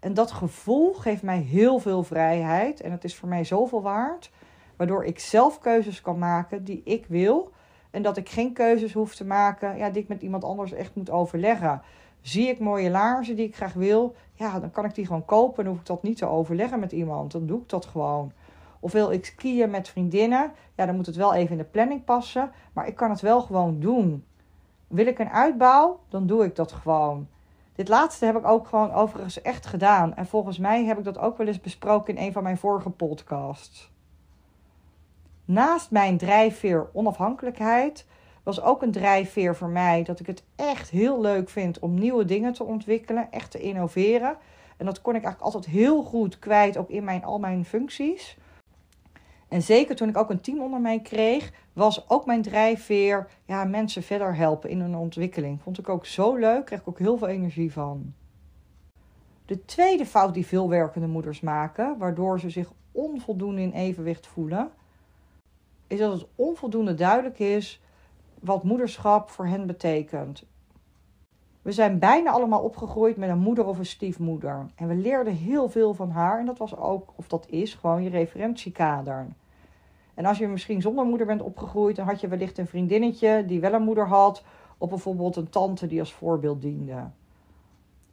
En 0.00 0.14
dat 0.14 0.30
gevoel 0.30 0.94
geeft 0.94 1.22
mij 1.22 1.38
heel 1.38 1.78
veel 1.78 2.02
vrijheid 2.02 2.80
en 2.80 2.90
het 2.92 3.04
is 3.04 3.16
voor 3.16 3.28
mij 3.28 3.44
zoveel 3.44 3.82
waard, 3.82 4.30
waardoor 4.76 5.04
ik 5.04 5.18
zelf 5.18 5.58
keuzes 5.58 6.00
kan 6.00 6.18
maken 6.18 6.64
die 6.64 6.80
ik 6.84 7.06
wil 7.06 7.52
en 7.90 8.02
dat 8.02 8.16
ik 8.16 8.28
geen 8.28 8.52
keuzes 8.52 8.92
hoef 8.92 9.14
te 9.14 9.24
maken 9.24 9.76
ja, 9.76 9.90
die 9.90 10.02
ik 10.02 10.08
met 10.08 10.22
iemand 10.22 10.44
anders 10.44 10.72
echt 10.72 10.94
moet 10.94 11.10
overleggen. 11.10 11.82
Zie 12.20 12.48
ik 12.48 12.58
mooie 12.58 12.90
laarzen 12.90 13.36
die 13.36 13.46
ik 13.46 13.56
graag 13.56 13.72
wil, 13.72 14.14
ja, 14.34 14.60
dan 14.60 14.70
kan 14.70 14.84
ik 14.84 14.94
die 14.94 15.06
gewoon 15.06 15.24
kopen 15.24 15.64
en 15.64 15.70
hoef 15.70 15.80
ik 15.80 15.86
dat 15.86 16.02
niet 16.02 16.16
te 16.16 16.26
overleggen 16.26 16.80
met 16.80 16.92
iemand. 16.92 17.32
Dan 17.32 17.46
doe 17.46 17.60
ik 17.60 17.68
dat 17.68 17.86
gewoon. 17.86 18.32
Of 18.80 18.92
wil 18.92 19.10
ik 19.10 19.24
skiën 19.24 19.70
met 19.70 19.88
vriendinnen? 19.88 20.52
Ja, 20.74 20.86
dan 20.86 20.96
moet 20.96 21.06
het 21.06 21.16
wel 21.16 21.34
even 21.34 21.52
in 21.52 21.58
de 21.58 21.64
planning 21.64 22.04
passen. 22.04 22.50
Maar 22.72 22.86
ik 22.86 22.96
kan 22.96 23.10
het 23.10 23.20
wel 23.20 23.40
gewoon 23.40 23.80
doen. 23.80 24.24
Wil 24.88 25.06
ik 25.06 25.18
een 25.18 25.30
uitbouw? 25.30 26.00
Dan 26.08 26.26
doe 26.26 26.44
ik 26.44 26.56
dat 26.56 26.72
gewoon. 26.72 27.28
Dit 27.78 27.88
laatste 27.88 28.24
heb 28.24 28.36
ik 28.36 28.46
ook 28.46 28.66
gewoon 28.66 28.92
overigens 28.92 29.42
echt 29.42 29.66
gedaan. 29.66 30.16
En 30.16 30.26
volgens 30.26 30.58
mij 30.58 30.84
heb 30.84 30.98
ik 30.98 31.04
dat 31.04 31.18
ook 31.18 31.36
wel 31.36 31.46
eens 31.46 31.60
besproken 31.60 32.16
in 32.16 32.24
een 32.24 32.32
van 32.32 32.42
mijn 32.42 32.58
vorige 32.58 32.90
podcasts. 32.90 33.90
Naast 35.44 35.90
mijn 35.90 36.18
drijfveer 36.18 36.88
onafhankelijkheid 36.92 38.06
was 38.42 38.60
ook 38.60 38.82
een 38.82 38.92
drijfveer 38.92 39.56
voor 39.56 39.68
mij 39.68 40.02
dat 40.02 40.20
ik 40.20 40.26
het 40.26 40.44
echt 40.56 40.90
heel 40.90 41.20
leuk 41.20 41.48
vind 41.48 41.78
om 41.78 41.98
nieuwe 41.98 42.24
dingen 42.24 42.52
te 42.52 42.64
ontwikkelen, 42.64 43.28
echt 43.30 43.50
te 43.50 43.60
innoveren. 43.60 44.36
En 44.76 44.86
dat 44.86 45.00
kon 45.00 45.14
ik 45.14 45.22
eigenlijk 45.22 45.54
altijd 45.54 45.74
heel 45.74 46.02
goed 46.02 46.38
kwijt, 46.38 46.76
ook 46.76 46.90
in 46.90 47.04
mijn, 47.04 47.24
al 47.24 47.38
mijn 47.38 47.64
functies. 47.64 48.36
En 49.48 49.62
zeker 49.62 49.96
toen 49.96 50.08
ik 50.08 50.16
ook 50.16 50.30
een 50.30 50.40
team 50.40 50.60
onder 50.60 50.80
mij 50.80 51.00
kreeg, 51.00 51.52
was 51.72 52.08
ook 52.10 52.26
mijn 52.26 52.42
drijfveer 52.42 53.28
ja, 53.44 53.64
mensen 53.64 54.02
verder 54.02 54.36
helpen 54.36 54.70
in 54.70 54.80
hun 54.80 54.96
ontwikkeling. 54.96 55.62
Vond 55.62 55.78
ik 55.78 55.88
ook 55.88 56.06
zo 56.06 56.36
leuk, 56.36 56.64
kreeg 56.64 56.80
ik 56.80 56.88
ook 56.88 56.98
heel 56.98 57.18
veel 57.18 57.28
energie 57.28 57.72
van. 57.72 58.14
De 59.46 59.64
tweede 59.64 60.06
fout 60.06 60.34
die 60.34 60.46
veel 60.46 60.68
werkende 60.68 61.06
moeders 61.06 61.40
maken, 61.40 61.98
waardoor 61.98 62.40
ze 62.40 62.50
zich 62.50 62.72
onvoldoende 62.92 63.60
in 63.60 63.72
evenwicht 63.72 64.26
voelen, 64.26 64.70
is 65.86 65.98
dat 65.98 66.12
het 66.12 66.26
onvoldoende 66.34 66.94
duidelijk 66.94 67.38
is 67.38 67.80
wat 68.40 68.64
moederschap 68.64 69.30
voor 69.30 69.46
hen 69.46 69.66
betekent. 69.66 70.44
We 71.68 71.74
zijn 71.74 71.98
bijna 71.98 72.30
allemaal 72.30 72.60
opgegroeid 72.60 73.16
met 73.16 73.28
een 73.28 73.38
moeder 73.38 73.66
of 73.66 73.78
een 73.78 73.86
stiefmoeder. 73.86 74.66
En 74.74 74.88
we 74.88 74.94
leerden 74.94 75.34
heel 75.34 75.68
veel 75.68 75.94
van 75.94 76.10
haar. 76.10 76.38
En 76.38 76.46
dat 76.46 76.58
was 76.58 76.76
ook, 76.76 77.12
of 77.16 77.28
dat 77.28 77.46
is, 77.48 77.74
gewoon 77.74 78.02
je 78.02 78.08
referentiekader. 78.08 79.26
En 80.14 80.24
als 80.24 80.38
je 80.38 80.48
misschien 80.48 80.80
zonder 80.80 81.04
moeder 81.04 81.26
bent 81.26 81.42
opgegroeid, 81.42 81.96
dan 81.96 82.06
had 82.06 82.20
je 82.20 82.28
wellicht 82.28 82.58
een 82.58 82.66
vriendinnetje 82.66 83.44
die 83.46 83.60
wel 83.60 83.72
een 83.72 83.82
moeder 83.82 84.06
had. 84.06 84.44
Of 84.78 84.88
bijvoorbeeld 84.88 85.36
een 85.36 85.48
tante 85.48 85.86
die 85.86 86.00
als 86.00 86.12
voorbeeld 86.12 86.62
diende. 86.62 87.04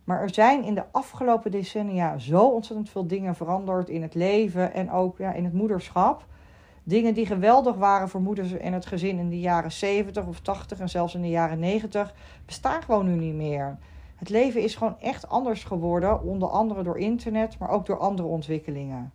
Maar 0.04 0.22
er 0.22 0.34
zijn 0.34 0.64
in 0.64 0.76
de 0.76 0.86
afgelopen 0.92 1.52
decennia 1.52 2.18
zo 2.18 2.48
ontzettend 2.48 2.90
veel 2.90 3.08
dingen 3.08 3.36
veranderd 3.36 3.90
in 3.90 4.02
het 4.02 4.16
leven 4.16 4.74
en 4.74 4.92
ook 4.92 5.18
ja, 5.18 5.34
in 5.34 5.44
het 5.44 5.54
moederschap. 5.54 6.26
Dingen 6.88 7.14
die 7.14 7.26
geweldig 7.26 7.76
waren 7.76 8.10
voor 8.10 8.22
moeders 8.22 8.52
en 8.52 8.74
het 8.74 8.86
gezin 8.86 9.18
in 9.20 9.30
de 9.30 9.40
jaren 9.40 9.72
70 9.72 10.26
of 10.26 10.40
80 10.40 10.80
en 10.80 10.90
zelfs 10.90 11.16
in 11.16 11.22
de 11.22 11.30
jaren 11.30 11.60
90, 11.60 12.14
bestaan 12.46 12.84
gewoon 12.84 13.06
nu 13.06 13.16
niet 13.16 13.36
meer. 13.36 13.78
Het 14.16 14.30
leven 14.30 14.62
is 14.62 14.76
gewoon 14.76 15.00
echt 15.00 15.30
anders 15.30 15.64
geworden, 15.64 16.24
onder 16.24 16.50
andere 16.50 16.84
door 16.84 16.98
internet, 16.98 17.60
maar 17.60 17.70
ook 17.70 17.86
door 17.86 17.98
andere 17.98 18.28
ontwikkelingen. 18.28 19.12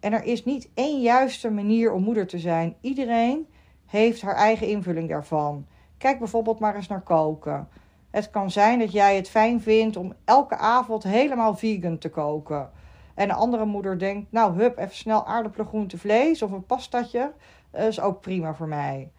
En 0.00 0.12
er 0.12 0.24
is 0.24 0.44
niet 0.44 0.70
één 0.74 1.00
juiste 1.00 1.50
manier 1.50 1.92
om 1.92 2.02
moeder 2.02 2.26
te 2.26 2.38
zijn. 2.38 2.74
Iedereen 2.80 3.46
heeft 3.86 4.22
haar 4.22 4.34
eigen 4.34 4.66
invulling 4.66 5.08
daarvan. 5.08 5.66
Kijk 5.98 6.18
bijvoorbeeld 6.18 6.58
maar 6.58 6.76
eens 6.76 6.88
naar 6.88 7.02
koken. 7.02 7.68
Het 8.10 8.30
kan 8.30 8.50
zijn 8.50 8.78
dat 8.78 8.92
jij 8.92 9.16
het 9.16 9.28
fijn 9.28 9.60
vindt 9.60 9.96
om 9.96 10.12
elke 10.24 10.56
avond 10.56 11.02
helemaal 11.02 11.56
vegan 11.56 11.98
te 11.98 12.08
koken. 12.08 12.70
En 13.18 13.28
een 13.28 13.36
andere 13.36 13.64
moeder 13.64 13.98
denkt, 13.98 14.32
nou 14.32 14.60
hup, 14.60 14.78
even 14.78 14.94
snel 14.94 15.26
aardappelen, 15.26 15.90
vlees 15.96 16.42
of 16.42 16.50
een 16.50 16.66
pastatje. 16.66 17.32
Dat 17.70 17.82
is 17.82 18.00
ook 18.00 18.20
prima 18.20 18.54
voor 18.54 18.68
mij. 18.68 19.10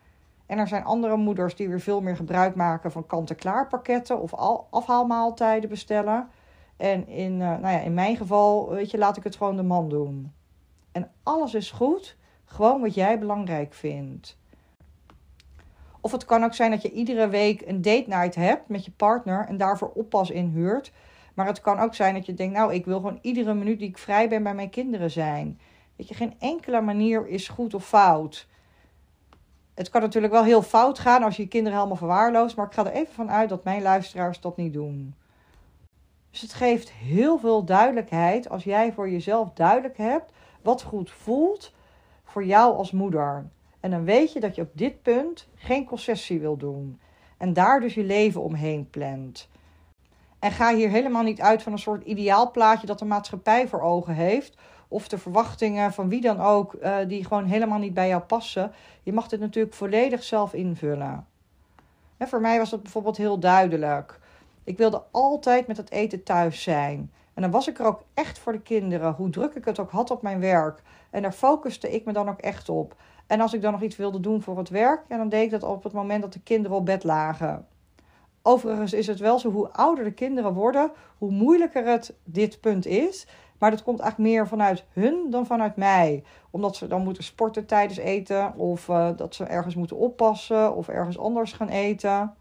En 0.46 0.58
er 0.58 0.68
zijn 0.68 0.84
andere 0.84 1.18
moeders 1.18 1.56
die 1.56 1.70
weer 1.70 1.80
veel 1.80 2.02
meer 2.02 2.16
gebruik 2.16 2.56
maken 2.56 2.92
van 2.92 3.06
kant-en-klaar 3.06 3.68
pakketten 3.68 4.22
of 4.22 4.34
afhaalmaaltijden 4.70 5.70
bestellen. 5.70 6.30
En 6.78 7.08
in, 7.08 7.32
uh, 7.32 7.40
nou 7.40 7.74
ja, 7.74 7.80
in 7.80 7.94
mijn 7.94 8.18
geval, 8.18 8.70
weet 8.70 8.92
je, 8.92 8.98
laat 8.98 9.18
ik 9.18 9.24
het 9.24 9.36
gewoon 9.36 9.56
de 9.56 9.64
man 9.64 9.90
doen. 9.90 10.34
En 10.92 11.12
alles 11.24 11.54
is 11.54 11.72
goed, 11.72 12.18
gewoon 12.46 12.82
wat 12.82 12.94
jij 12.94 13.20
belangrijk 13.20 13.74
vindt. 13.74 14.38
Of 16.02 16.12
het 16.12 16.26
kan 16.26 16.44
ook 16.44 16.54
zijn 16.54 16.72
dat 16.72 16.82
je 16.82 16.92
iedere 16.92 17.28
week 17.28 17.62
een 17.62 17.82
date 17.82 18.06
night 18.08 18.36
hebt 18.36 18.70
met 18.70 18.86
je 18.86 18.92
partner 18.92 19.46
en 19.48 19.58
daarvoor 19.58 19.92
oppas 19.94 20.30
inhuurt. 20.30 20.92
Maar 21.34 21.46
het 21.46 21.62
kan 21.62 21.80
ook 21.80 21.96
zijn 21.96 22.14
dat 22.14 22.26
je 22.26 22.34
denkt, 22.34 22.56
nou, 22.56 22.74
ik 22.74 22.86
wil 22.86 23.00
gewoon 23.00 23.20
iedere 23.22 23.54
minuut 23.54 23.80
die 23.80 23.90
ik 23.90 23.98
vrij 23.98 24.30
ben 24.30 24.44
bij 24.44 24.54
mijn 24.54 24.70
kinderen 24.70 25.12
zijn. 25.12 25.60
Weet 25.96 26.08
je, 26.08 26.14
geen 26.14 26.34
enkele 26.40 26.82
manier 26.82 27.28
is 27.28 27.48
goed 27.48 27.74
of 27.74 27.88
fout. 27.88 28.48
Het 29.74 29.90
kan 29.90 30.02
natuurlijk 30.02 30.34
wel 30.34 30.44
heel 30.44 30.62
fout 30.62 31.00
gaan 31.00 31.24
als 31.24 31.36
je 31.36 31.42
je 31.44 31.48
kinderen 31.48 31.78
helemaal 31.78 31.98
verwaarloost, 31.98 32.56
maar 32.56 32.66
ik 32.66 32.74
ga 32.74 32.86
er 32.86 32.92
even 32.92 33.14
van 33.14 33.32
uit 33.32 33.50
dat 33.50 33.64
mijn 33.64 33.82
luisteraars 33.82 34.42
dat 34.42 34.58
niet 34.58 34.74
doen. 34.74 35.16
Dus 36.32 36.42
het 36.42 36.54
geeft 36.54 36.92
heel 36.92 37.40
veel 37.40 37.64
duidelijkheid 37.64 38.50
als 38.50 38.64
jij 38.64 38.94
voor 38.94 39.10
jezelf 39.10 39.54
duidelijk 39.54 39.98
hebt 39.98 40.32
wat 40.62 40.82
goed 40.82 41.12
voelt 41.12 41.74
voor 42.24 42.46
jou 42.46 42.76
als 42.76 42.92
moeder. 42.92 43.50
En 43.80 43.92
dan 43.92 44.04
weet 44.04 44.34
je 44.34 44.40
dat 44.40 44.56
je 44.56 44.62
op 44.62 44.72
dit 44.74 45.02
punt 45.02 45.48
geen 45.56 45.86
concessie 45.86 46.40
wil 46.40 46.58
doen. 46.58 47.00
En 47.38 47.54
daar 47.54 47.80
dus 47.80 47.94
je 47.94 48.04
leven 48.04 48.42
omheen 48.42 48.90
plant. 48.90 49.50
En 50.40 50.52
ga 50.52 50.76
hier 50.76 50.90
helemaal 50.90 51.24
niet 51.24 51.42
uit 51.42 51.64
van 51.64 51.72
een 51.72 51.80
soort 51.80 52.04
ideaalplaatje 52.04 52.88
dat 52.88 53.00
de 53.00 53.06
maatschappij 53.06 53.68
voor 53.68 53.82
ogen 53.82 54.14
heeft. 54.14 54.58
Of 54.88 55.08
de 55.08 55.18
verwachtingen 55.18 55.94
van 55.94 56.10
wie 56.10 56.22
dan 56.22 56.42
ook, 56.42 56.74
uh, 56.74 56.96
die 57.08 57.24
gewoon 57.24 57.46
helemaal 57.46 57.80
niet 57.80 57.94
bij 57.94 58.08
jou 58.08 58.22
passen. 58.22 58.72
Je 59.04 59.14
mag 59.14 59.28
dit 59.28 59.40
natuurlijk 59.40 59.76
volledig 59.76 60.24
zelf 60.24 60.54
invullen. 60.54 61.28
En 62.18 62.28
voor 62.28 62.42
mij 62.42 62.58
was 62.58 62.70
dat 62.70 62.84
bijvoorbeeld 62.84 63.18
heel 63.18 63.40
duidelijk. 63.40 64.20
Ik 64.64 64.78
wilde 64.78 65.04
altijd 65.12 65.68
met 65.68 65.78
het 65.78 65.92
eten 65.92 66.24
thuis 66.24 66.64
zijn. 66.64 67.12
En 67.34 67.42
dan 67.42 67.52
was 67.52 67.68
ik 67.68 67.80
er 67.80 67.86
ook 67.86 68.04
echt 68.14 68.40
voor 68.40 68.52
de 68.52 68.62
kinderen, 68.62 69.14
hoe 69.14 69.30
druk 69.30 69.54
ik 69.54 69.66
het 69.66 69.80
ook 69.80 69.92
had 69.92 70.12
op 70.12 70.22
mijn 70.22 70.40
werk. 70.40 70.82
En 71.10 71.22
daar 71.22 71.32
focuste 71.32 71.92
ik 71.92 72.06
me 72.06 72.14
dan 72.14 72.30
ook 72.30 72.40
echt 72.40 72.70
op. 72.70 72.96
En 73.28 73.42
als 73.42 73.54
ik 73.54 73.62
dan 73.62 73.72
nog 73.72 73.82
iets 73.82 73.96
wilde 73.96 74.20
doen 74.20 74.42
voor 74.42 74.58
het 74.58 74.70
werk, 74.70 75.02
ja, 75.10 75.18
dan 75.18 75.30
deed 75.30 75.44
ik 75.44 75.52
dat 75.52 75.64
op 75.64 75.84
het 75.84 75.94
moment 75.94 76.22
dat 76.22 76.34
de 76.34 76.42
kinderen 76.42 76.78
op 76.78 76.86
bed 76.86 77.04
lagen. 77.04 77.68
Overigens 78.42 78.94
is 78.94 79.08
het 79.08 79.20
wel 79.20 79.40
zo, 79.40 79.52
hoe 79.52 79.70
ouder 79.70 80.04
de 80.04 80.12
kinderen 80.12 80.54
worden, 80.54 80.92
hoe 81.18 81.32
moeilijker 81.32 81.86
het 81.86 82.14
dit 82.24 82.60
punt 82.60 82.86
is. 82.86 83.28
Maar 83.60 83.72
dat 83.72 83.84
komt 83.84 84.00
eigenlijk 84.00 84.32
meer 84.32 84.48
vanuit 84.48 84.86
hun 84.94 85.28
dan 85.30 85.46
vanuit 85.46 85.76
mij. 85.76 86.24
Omdat 86.50 86.76
ze 86.76 86.88
dan 86.88 87.04
moeten 87.04 87.24
sporten 87.24 87.66
tijdens 87.66 88.00
eten, 88.00 88.56
of 88.56 88.88
uh, 88.88 89.10
dat 89.16 89.36
ze 89.36 89.44
ergens 89.44 89.76
moeten 89.76 89.98
oppassen, 89.98 90.76
of 90.76 90.88
ergens 90.88 91.18
anders 91.18 91.54
gaan 91.54 91.70
eten. 91.70 92.34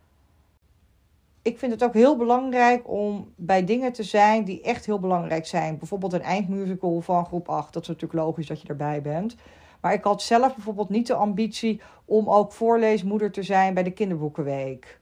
Ik 1.43 1.59
vind 1.59 1.73
het 1.73 1.85
ook 1.85 1.95
heel 1.95 2.17
belangrijk 2.17 2.89
om 2.89 3.33
bij 3.37 3.65
dingen 3.65 3.93
te 3.93 4.03
zijn 4.03 4.45
die 4.45 4.63
echt 4.63 4.87
heel 4.87 4.99
belangrijk 4.99 5.47
zijn. 5.47 5.79
Bijvoorbeeld 5.79 6.13
een 6.13 6.23
eindmusical 6.23 7.01
van 7.01 7.27
groep 7.27 7.49
8. 7.49 7.73
Dat 7.73 7.83
is 7.83 7.89
natuurlijk 7.89 8.21
logisch 8.21 8.47
dat 8.47 8.61
je 8.61 8.69
erbij 8.69 9.03
bent. 9.03 9.37
Maar 9.81 9.93
ik 9.93 10.05
had 10.05 10.23
zelf 10.23 10.55
bijvoorbeeld 10.55 10.89
niet 10.89 11.07
de 11.07 11.15
ambitie 11.15 11.81
om 12.05 12.29
ook 12.29 12.53
voorleesmoeder 12.53 13.31
te 13.31 13.43
zijn 13.43 13.75
bij 13.75 13.83
de 13.83 13.91
kinderboekenweek. 13.91 15.01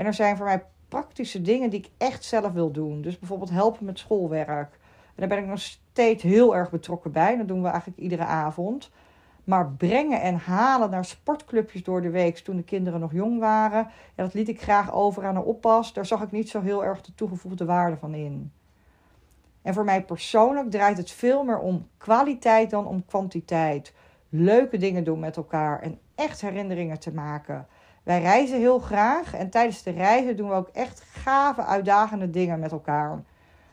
En 0.00 0.06
er 0.06 0.14
zijn 0.14 0.36
voor 0.36 0.46
mij 0.46 0.64
praktische 0.88 1.42
dingen 1.42 1.70
die 1.70 1.78
ik 1.78 1.90
echt 1.98 2.24
zelf 2.24 2.52
wil 2.52 2.70
doen. 2.70 3.00
Dus 3.02 3.18
bijvoorbeeld 3.18 3.50
helpen 3.50 3.84
met 3.84 3.98
schoolwerk. 3.98 4.78
En 5.06 5.14
daar 5.16 5.28
ben 5.28 5.38
ik 5.38 5.46
nog 5.46 5.60
steeds 5.60 6.22
heel 6.22 6.56
erg 6.56 6.70
betrokken 6.70 7.12
bij. 7.12 7.36
Dat 7.36 7.48
doen 7.48 7.62
we 7.62 7.68
eigenlijk 7.68 8.00
iedere 8.00 8.24
avond. 8.24 8.90
Maar 9.44 9.70
brengen 9.70 10.20
en 10.20 10.34
halen 10.34 10.90
naar 10.90 11.04
sportclubjes 11.04 11.84
door 11.84 12.02
de 12.02 12.10
week 12.10 12.38
toen 12.38 12.56
de 12.56 12.62
kinderen 12.62 13.00
nog 13.00 13.12
jong 13.12 13.38
waren, 13.38 13.90
ja, 14.16 14.22
dat 14.24 14.34
liet 14.34 14.48
ik 14.48 14.62
graag 14.62 14.92
over 14.92 15.24
aan 15.24 15.36
een 15.36 15.42
oppas. 15.42 15.92
Daar 15.92 16.06
zag 16.06 16.22
ik 16.22 16.30
niet 16.30 16.48
zo 16.48 16.60
heel 16.60 16.84
erg 16.84 17.00
de 17.00 17.14
toegevoegde 17.14 17.64
waarde 17.64 17.96
van 17.96 18.14
in. 18.14 18.52
En 19.62 19.74
voor 19.74 19.84
mij 19.84 20.04
persoonlijk 20.04 20.70
draait 20.70 20.96
het 20.96 21.10
veel 21.10 21.44
meer 21.44 21.58
om 21.58 21.88
kwaliteit 21.96 22.70
dan 22.70 22.86
om 22.86 23.06
kwantiteit. 23.06 23.94
Leuke 24.28 24.76
dingen 24.76 25.04
doen 25.04 25.18
met 25.18 25.36
elkaar 25.36 25.80
en 25.80 25.98
echt 26.14 26.40
herinneringen 26.40 27.00
te 27.00 27.12
maken. 27.12 27.66
Wij 28.10 28.20
reizen 28.20 28.58
heel 28.58 28.78
graag 28.78 29.34
en 29.34 29.50
tijdens 29.50 29.82
de 29.82 29.90
reizen 29.90 30.36
doen 30.36 30.48
we 30.48 30.54
ook 30.54 30.68
echt 30.68 31.02
gave, 31.12 31.64
uitdagende 31.64 32.30
dingen 32.30 32.60
met 32.60 32.72
elkaar. 32.72 33.22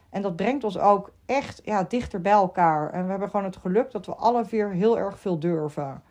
En 0.09 0.21
dat 0.21 0.35
brengt 0.35 0.63
ons 0.63 0.77
ook 0.77 1.11
echt 1.25 1.61
ja, 1.63 1.83
dichter 1.83 2.21
bij 2.21 2.31
elkaar. 2.31 2.89
En 2.91 3.03
we 3.03 3.09
hebben 3.09 3.29
gewoon 3.29 3.45
het 3.45 3.57
geluk 3.57 3.91
dat 3.91 4.05
we 4.05 4.15
alle 4.15 4.45
vier 4.45 4.69
heel 4.69 4.97
erg 4.97 5.19
veel 5.19 5.39
durven. 5.39 6.03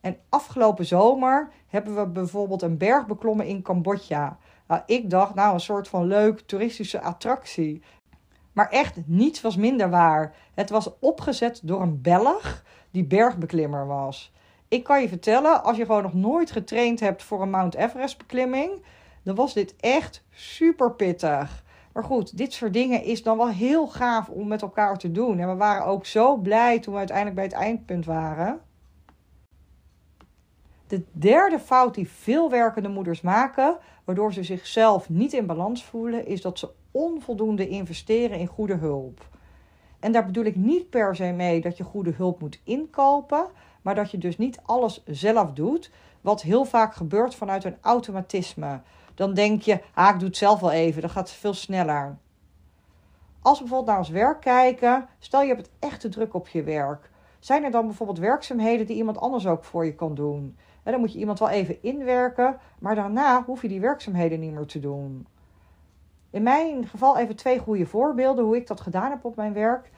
En 0.00 0.16
afgelopen 0.28 0.86
zomer 0.86 1.50
hebben 1.66 1.96
we 1.96 2.06
bijvoorbeeld 2.06 2.62
een 2.62 2.78
berg 2.78 3.06
beklommen 3.06 3.46
in 3.46 3.62
Cambodja. 3.62 4.38
Nou, 4.66 4.82
ik 4.86 5.10
dacht, 5.10 5.34
nou, 5.34 5.54
een 5.54 5.60
soort 5.60 5.88
van 5.88 6.06
leuk 6.06 6.40
toeristische 6.40 7.00
attractie. 7.00 7.82
Maar 8.52 8.70
echt 8.70 8.96
niets 9.06 9.40
was 9.40 9.56
minder 9.56 9.90
waar. 9.90 10.34
Het 10.54 10.70
was 10.70 10.98
opgezet 10.98 11.60
door 11.64 11.82
een 11.82 12.00
Belg 12.00 12.62
die 12.90 13.04
bergbeklimmer 13.04 13.86
was. 13.86 14.32
Ik 14.72 14.84
kan 14.84 15.02
je 15.02 15.08
vertellen, 15.08 15.64
als 15.64 15.76
je 15.76 15.86
gewoon 15.86 16.02
nog 16.02 16.14
nooit 16.14 16.50
getraind 16.50 17.00
hebt 17.00 17.22
voor 17.22 17.42
een 17.42 17.50
Mount 17.50 17.74
Everest 17.74 18.18
beklimming, 18.18 18.82
dan 19.22 19.34
was 19.34 19.54
dit 19.54 19.76
echt 19.76 20.24
super 20.30 20.92
pittig. 20.92 21.64
Maar 21.92 22.04
goed, 22.04 22.36
dit 22.36 22.52
soort 22.52 22.72
dingen 22.72 23.02
is 23.02 23.22
dan 23.22 23.36
wel 23.36 23.48
heel 23.48 23.86
gaaf 23.86 24.28
om 24.28 24.48
met 24.48 24.62
elkaar 24.62 24.98
te 24.98 25.12
doen. 25.12 25.38
En 25.38 25.48
we 25.48 25.54
waren 25.54 25.86
ook 25.86 26.06
zo 26.06 26.36
blij 26.36 26.78
toen 26.78 26.92
we 26.92 26.98
uiteindelijk 26.98 27.36
bij 27.36 27.44
het 27.44 27.54
eindpunt 27.54 28.04
waren. 28.04 28.60
De 30.86 31.02
derde 31.12 31.58
fout 31.58 31.94
die 31.94 32.08
veel 32.08 32.50
werkende 32.50 32.88
moeders 32.88 33.20
maken, 33.20 33.78
waardoor 34.04 34.32
ze 34.32 34.42
zichzelf 34.42 35.08
niet 35.08 35.32
in 35.32 35.46
balans 35.46 35.84
voelen, 35.84 36.26
is 36.26 36.40
dat 36.40 36.58
ze 36.58 36.70
onvoldoende 36.90 37.68
investeren 37.68 38.38
in 38.38 38.46
goede 38.46 38.74
hulp. 38.74 39.28
En 40.00 40.12
daar 40.12 40.26
bedoel 40.26 40.44
ik 40.44 40.56
niet 40.56 40.90
per 40.90 41.16
se 41.16 41.32
mee 41.32 41.60
dat 41.60 41.76
je 41.76 41.84
goede 41.84 42.12
hulp 42.16 42.40
moet 42.40 42.60
inkopen, 42.64 43.46
maar 43.82 43.94
dat 43.94 44.10
je 44.10 44.18
dus 44.18 44.38
niet 44.38 44.60
alles 44.64 45.02
zelf 45.06 45.52
doet, 45.52 45.90
wat 46.20 46.42
heel 46.42 46.64
vaak 46.64 46.94
gebeurt 46.94 47.34
vanuit 47.34 47.64
een 47.64 47.76
automatisme. 47.80 48.80
Dan 49.14 49.34
denk 49.34 49.62
je, 49.62 49.80
ah, 49.94 50.08
ik 50.08 50.18
doe 50.18 50.28
het 50.28 50.36
zelf 50.36 50.60
wel 50.60 50.70
even, 50.70 51.02
dat 51.02 51.10
gaat 51.10 51.30
veel 51.30 51.54
sneller. 51.54 52.16
Als 53.42 53.58
we 53.58 53.64
bijvoorbeeld 53.64 53.90
naar 53.90 53.98
ons 53.98 54.08
werk 54.08 54.40
kijken, 54.40 55.08
stel 55.18 55.42
je 55.42 55.48
hebt 55.48 55.60
het 55.60 55.70
echt 55.78 56.00
te 56.00 56.08
druk 56.08 56.34
op 56.34 56.48
je 56.48 56.62
werk. 56.62 57.10
Zijn 57.38 57.64
er 57.64 57.70
dan 57.70 57.86
bijvoorbeeld 57.86 58.18
werkzaamheden 58.18 58.86
die 58.86 58.96
iemand 58.96 59.18
anders 59.18 59.46
ook 59.46 59.64
voor 59.64 59.84
je 59.84 59.94
kan 59.94 60.14
doen? 60.14 60.56
En 60.82 60.92
dan 60.92 61.00
moet 61.00 61.12
je 61.12 61.18
iemand 61.18 61.38
wel 61.38 61.48
even 61.48 61.82
inwerken, 61.82 62.58
maar 62.78 62.94
daarna 62.94 63.44
hoef 63.44 63.62
je 63.62 63.68
die 63.68 63.80
werkzaamheden 63.80 64.40
niet 64.40 64.52
meer 64.52 64.66
te 64.66 64.80
doen. 64.80 65.26
In 66.30 66.42
mijn 66.42 66.86
geval 66.86 67.18
even 67.18 67.36
twee 67.36 67.58
goede 67.58 67.86
voorbeelden 67.86 68.44
hoe 68.44 68.56
ik 68.56 68.66
dat 68.66 68.80
gedaan 68.80 69.10
heb 69.10 69.24
op 69.24 69.36
mijn 69.36 69.52
werk. 69.52 69.90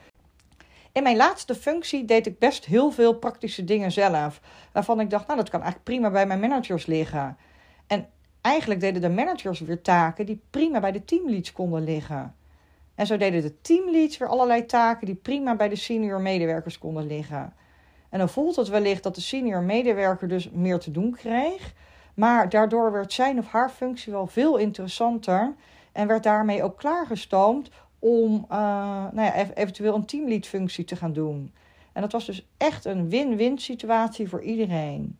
In 0.95 1.03
mijn 1.03 1.17
laatste 1.17 1.55
functie 1.55 2.05
deed 2.05 2.27
ik 2.27 2.39
best 2.39 2.65
heel 2.65 2.91
veel 2.91 3.15
praktische 3.15 3.65
dingen 3.65 3.93
zelf. 3.93 4.41
Waarvan 4.73 5.01
ik 5.01 5.11
dacht, 5.11 5.27
nou 5.27 5.39
dat 5.39 5.51
kan 5.51 5.63
eigenlijk 5.63 5.91
prima 5.91 6.11
bij 6.11 6.27
mijn 6.27 6.41
managers 6.41 6.87
liggen. 6.87 7.37
En 7.87 8.09
eigenlijk 8.41 8.81
deden 8.81 9.03
de 9.03 9.09
managers 9.09 9.61
weer 9.61 9.83
taken 9.83 10.27
die 10.27 10.41
prima 10.51 10.81
bij 10.81 10.93
de 10.93 11.05
teamleads 11.05 11.53
konden 11.53 11.85
liggen. 11.85 12.35
En 12.95 13.07
zo 13.07 13.17
deden 13.17 13.43
de 13.43 13.61
teamleads 13.61 14.19
weer 14.19 14.29
allerlei 14.29 14.67
taken 14.67 15.07
die 15.07 15.15
prima 15.15 15.57
bij 15.57 15.69
de 15.69 15.77
senior 15.77 16.21
medewerkers 16.21 16.79
konden 16.79 17.07
liggen. 17.07 17.53
En 18.09 18.19
dan 18.19 18.29
voelt 18.29 18.57
het 18.57 18.69
wellicht 18.69 19.03
dat 19.03 19.15
de 19.15 19.21
senior 19.21 19.63
medewerker 19.63 20.29
dus 20.29 20.51
meer 20.51 20.79
te 20.79 20.91
doen 20.91 21.11
kreeg. 21.11 21.73
Maar 22.15 22.49
daardoor 22.49 22.93
werd 22.93 23.13
zijn 23.13 23.39
of 23.39 23.47
haar 23.47 23.71
functie 23.71 24.13
wel 24.13 24.27
veel 24.27 24.57
interessanter. 24.57 25.55
En 25.93 26.07
werd 26.07 26.23
daarmee 26.23 26.63
ook 26.63 26.79
klaargestoomd 26.79 27.71
om 28.05 28.35
uh, 28.35 28.59
nou 29.13 29.21
ja, 29.23 29.53
eventueel 29.55 29.95
een 29.95 30.05
teamlead 30.05 30.47
functie 30.47 30.85
te 30.85 30.97
gaan 30.97 31.13
doen. 31.13 31.53
En 31.93 32.03
dat 32.03 32.13
was 32.13 32.27
dus 32.27 32.47
echt 32.57 32.85
een 32.85 33.09
win-win 33.09 33.59
situatie 33.59 34.29
voor 34.29 34.43
iedereen. 34.43 35.19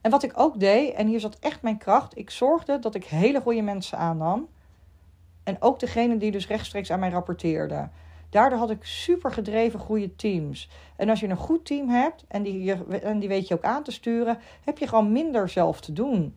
En 0.00 0.10
wat 0.10 0.22
ik 0.22 0.32
ook 0.34 0.60
deed, 0.60 0.94
en 0.94 1.06
hier 1.06 1.20
zat 1.20 1.38
echt 1.38 1.62
mijn 1.62 1.78
kracht, 1.78 2.18
ik 2.18 2.30
zorgde 2.30 2.78
dat 2.78 2.94
ik 2.94 3.04
hele 3.04 3.40
goede 3.40 3.62
mensen 3.62 3.98
aannam. 3.98 4.48
En 5.44 5.62
ook 5.62 5.80
degene 5.80 6.16
die 6.16 6.30
dus 6.30 6.46
rechtstreeks 6.46 6.90
aan 6.90 7.00
mij 7.00 7.10
rapporteerden. 7.10 7.92
Daardoor 8.30 8.58
had 8.58 8.70
ik 8.70 8.84
super 8.84 9.32
gedreven 9.32 9.80
goede 9.80 10.16
teams. 10.16 10.68
En 10.96 11.08
als 11.08 11.20
je 11.20 11.28
een 11.28 11.36
goed 11.36 11.64
team 11.64 11.88
hebt 11.88 12.24
en 12.28 12.42
die, 12.42 12.74
en 12.74 13.18
die 13.18 13.28
weet 13.28 13.48
je 13.48 13.54
ook 13.54 13.64
aan 13.64 13.82
te 13.82 13.92
sturen, 13.92 14.38
heb 14.64 14.78
je 14.78 14.88
gewoon 14.88 15.12
minder 15.12 15.48
zelf 15.48 15.80
te 15.80 15.92
doen. 15.92 16.34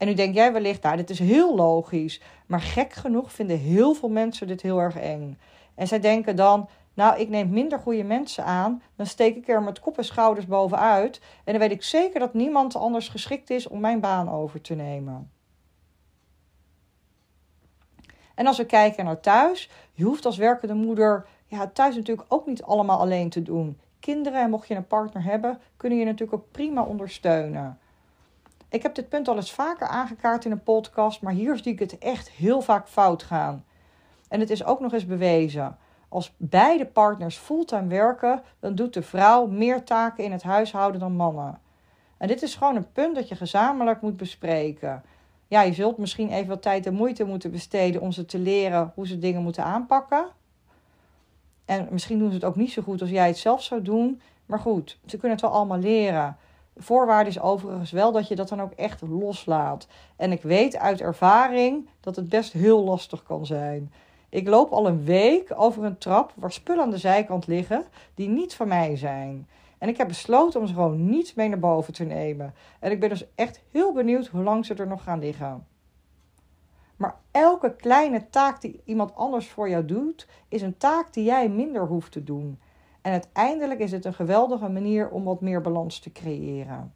En 0.00 0.06
nu 0.06 0.14
denk 0.14 0.34
jij 0.34 0.52
wellicht, 0.52 0.82
nou, 0.82 0.96
dit 0.96 1.10
is 1.10 1.18
heel 1.18 1.54
logisch. 1.54 2.20
Maar 2.46 2.60
gek 2.60 2.92
genoeg 2.92 3.32
vinden 3.32 3.58
heel 3.58 3.94
veel 3.94 4.08
mensen 4.08 4.46
dit 4.46 4.62
heel 4.62 4.80
erg 4.80 4.96
eng. 4.96 5.38
En 5.74 5.86
zij 5.86 6.00
denken 6.00 6.36
dan, 6.36 6.68
nou, 6.94 7.20
ik 7.20 7.28
neem 7.28 7.50
minder 7.50 7.78
goede 7.78 8.04
mensen 8.04 8.44
aan. 8.44 8.82
Dan 8.96 9.06
steek 9.06 9.36
ik 9.36 9.48
er 9.48 9.62
met 9.62 9.80
kop 9.80 9.98
en 9.98 10.04
schouders 10.04 10.46
bovenuit. 10.46 11.20
En 11.44 11.52
dan 11.52 11.62
weet 11.62 11.70
ik 11.70 11.82
zeker 11.82 12.20
dat 12.20 12.34
niemand 12.34 12.76
anders 12.76 13.08
geschikt 13.08 13.50
is 13.50 13.68
om 13.68 13.80
mijn 13.80 14.00
baan 14.00 14.30
over 14.30 14.60
te 14.60 14.74
nemen. 14.74 15.30
En 18.34 18.46
als 18.46 18.56
we 18.56 18.66
kijken 18.66 19.04
naar 19.04 19.20
thuis, 19.20 19.70
je 19.92 20.04
hoeft 20.04 20.26
als 20.26 20.36
werkende 20.36 20.74
moeder 20.74 21.26
ja, 21.46 21.66
thuis 21.66 21.96
natuurlijk 21.96 22.32
ook 22.32 22.46
niet 22.46 22.62
allemaal 22.62 22.98
alleen 22.98 23.30
te 23.30 23.42
doen. 23.42 23.78
Kinderen, 23.98 24.42
en 24.42 24.50
mocht 24.50 24.68
je 24.68 24.74
een 24.74 24.86
partner 24.86 25.22
hebben, 25.24 25.60
kunnen 25.76 25.98
je 25.98 26.04
natuurlijk 26.04 26.42
ook 26.42 26.50
prima 26.50 26.82
ondersteunen. 26.82 27.78
Ik 28.70 28.82
heb 28.82 28.94
dit 28.94 29.08
punt 29.08 29.28
al 29.28 29.36
eens 29.36 29.52
vaker 29.52 29.86
aangekaart 29.86 30.44
in 30.44 30.50
een 30.50 30.62
podcast, 30.62 31.22
maar 31.22 31.32
hier 31.32 31.56
zie 31.56 31.72
ik 31.72 31.78
het 31.78 31.98
echt 31.98 32.30
heel 32.30 32.60
vaak 32.60 32.88
fout 32.88 33.22
gaan. 33.22 33.64
En 34.28 34.40
het 34.40 34.50
is 34.50 34.64
ook 34.64 34.80
nog 34.80 34.92
eens 34.92 35.06
bewezen. 35.06 35.76
Als 36.08 36.34
beide 36.36 36.86
partners 36.86 37.36
fulltime 37.36 37.86
werken, 37.86 38.42
dan 38.60 38.74
doet 38.74 38.94
de 38.94 39.02
vrouw 39.02 39.46
meer 39.46 39.84
taken 39.84 40.24
in 40.24 40.32
het 40.32 40.42
huishouden 40.42 41.00
dan 41.00 41.12
mannen. 41.12 41.60
En 42.16 42.28
dit 42.28 42.42
is 42.42 42.54
gewoon 42.54 42.76
een 42.76 42.92
punt 42.92 43.14
dat 43.14 43.28
je 43.28 43.34
gezamenlijk 43.34 44.00
moet 44.00 44.16
bespreken. 44.16 45.02
Ja, 45.46 45.62
je 45.62 45.72
zult 45.72 45.98
misschien 45.98 46.30
even 46.30 46.48
wat 46.48 46.62
tijd 46.62 46.86
en 46.86 46.94
moeite 46.94 47.24
moeten 47.24 47.50
besteden 47.50 48.00
om 48.00 48.12
ze 48.12 48.24
te 48.24 48.38
leren 48.38 48.92
hoe 48.94 49.06
ze 49.06 49.18
dingen 49.18 49.42
moeten 49.42 49.64
aanpakken. 49.64 50.26
En 51.64 51.88
misschien 51.90 52.18
doen 52.18 52.28
ze 52.28 52.34
het 52.34 52.44
ook 52.44 52.56
niet 52.56 52.72
zo 52.72 52.82
goed 52.82 53.00
als 53.00 53.10
jij 53.10 53.26
het 53.26 53.38
zelf 53.38 53.62
zou 53.62 53.82
doen. 53.82 54.20
Maar 54.46 54.58
goed, 54.58 54.98
ze 55.06 55.16
kunnen 55.16 55.30
het 55.30 55.40
wel 55.40 55.50
allemaal 55.54 55.78
leren. 55.78 56.36
Voorwaarde 56.76 57.30
is 57.30 57.40
overigens 57.40 57.90
wel 57.90 58.12
dat 58.12 58.28
je 58.28 58.36
dat 58.36 58.48
dan 58.48 58.62
ook 58.62 58.72
echt 58.72 59.00
loslaat. 59.00 59.86
En 60.16 60.32
ik 60.32 60.42
weet 60.42 60.76
uit 60.76 61.00
ervaring 61.00 61.88
dat 62.00 62.16
het 62.16 62.28
best 62.28 62.52
heel 62.52 62.84
lastig 62.84 63.22
kan 63.22 63.46
zijn. 63.46 63.92
Ik 64.28 64.48
loop 64.48 64.70
al 64.70 64.86
een 64.86 65.04
week 65.04 65.52
over 65.56 65.84
een 65.84 65.98
trap 65.98 66.32
waar 66.36 66.52
spullen 66.52 66.82
aan 66.82 66.90
de 66.90 66.98
zijkant 66.98 67.46
liggen 67.46 67.84
die 68.14 68.28
niet 68.28 68.54
van 68.54 68.68
mij 68.68 68.96
zijn. 68.96 69.48
En 69.78 69.88
ik 69.88 69.96
heb 69.96 70.08
besloten 70.08 70.60
om 70.60 70.66
ze 70.66 70.74
gewoon 70.74 71.10
niet 71.10 71.36
mee 71.36 71.48
naar 71.48 71.58
boven 71.58 71.92
te 71.92 72.04
nemen. 72.04 72.54
En 72.80 72.90
ik 72.90 73.00
ben 73.00 73.08
dus 73.08 73.26
echt 73.34 73.62
heel 73.70 73.92
benieuwd 73.92 74.26
hoe 74.26 74.42
lang 74.42 74.66
ze 74.66 74.74
er 74.74 74.86
nog 74.86 75.02
gaan 75.02 75.18
liggen. 75.18 75.66
Maar 76.96 77.16
elke 77.30 77.76
kleine 77.76 78.28
taak 78.30 78.60
die 78.60 78.80
iemand 78.84 79.14
anders 79.14 79.48
voor 79.48 79.68
jou 79.68 79.84
doet, 79.84 80.28
is 80.48 80.62
een 80.62 80.76
taak 80.76 81.12
die 81.12 81.24
jij 81.24 81.48
minder 81.48 81.86
hoeft 81.86 82.12
te 82.12 82.24
doen. 82.24 82.58
En 83.10 83.16
uiteindelijk 83.16 83.80
is 83.80 83.92
het 83.92 84.04
een 84.04 84.14
geweldige 84.14 84.68
manier 84.68 85.10
om 85.10 85.24
wat 85.24 85.40
meer 85.40 85.60
balans 85.60 85.98
te 85.98 86.12
creëren. 86.12 86.94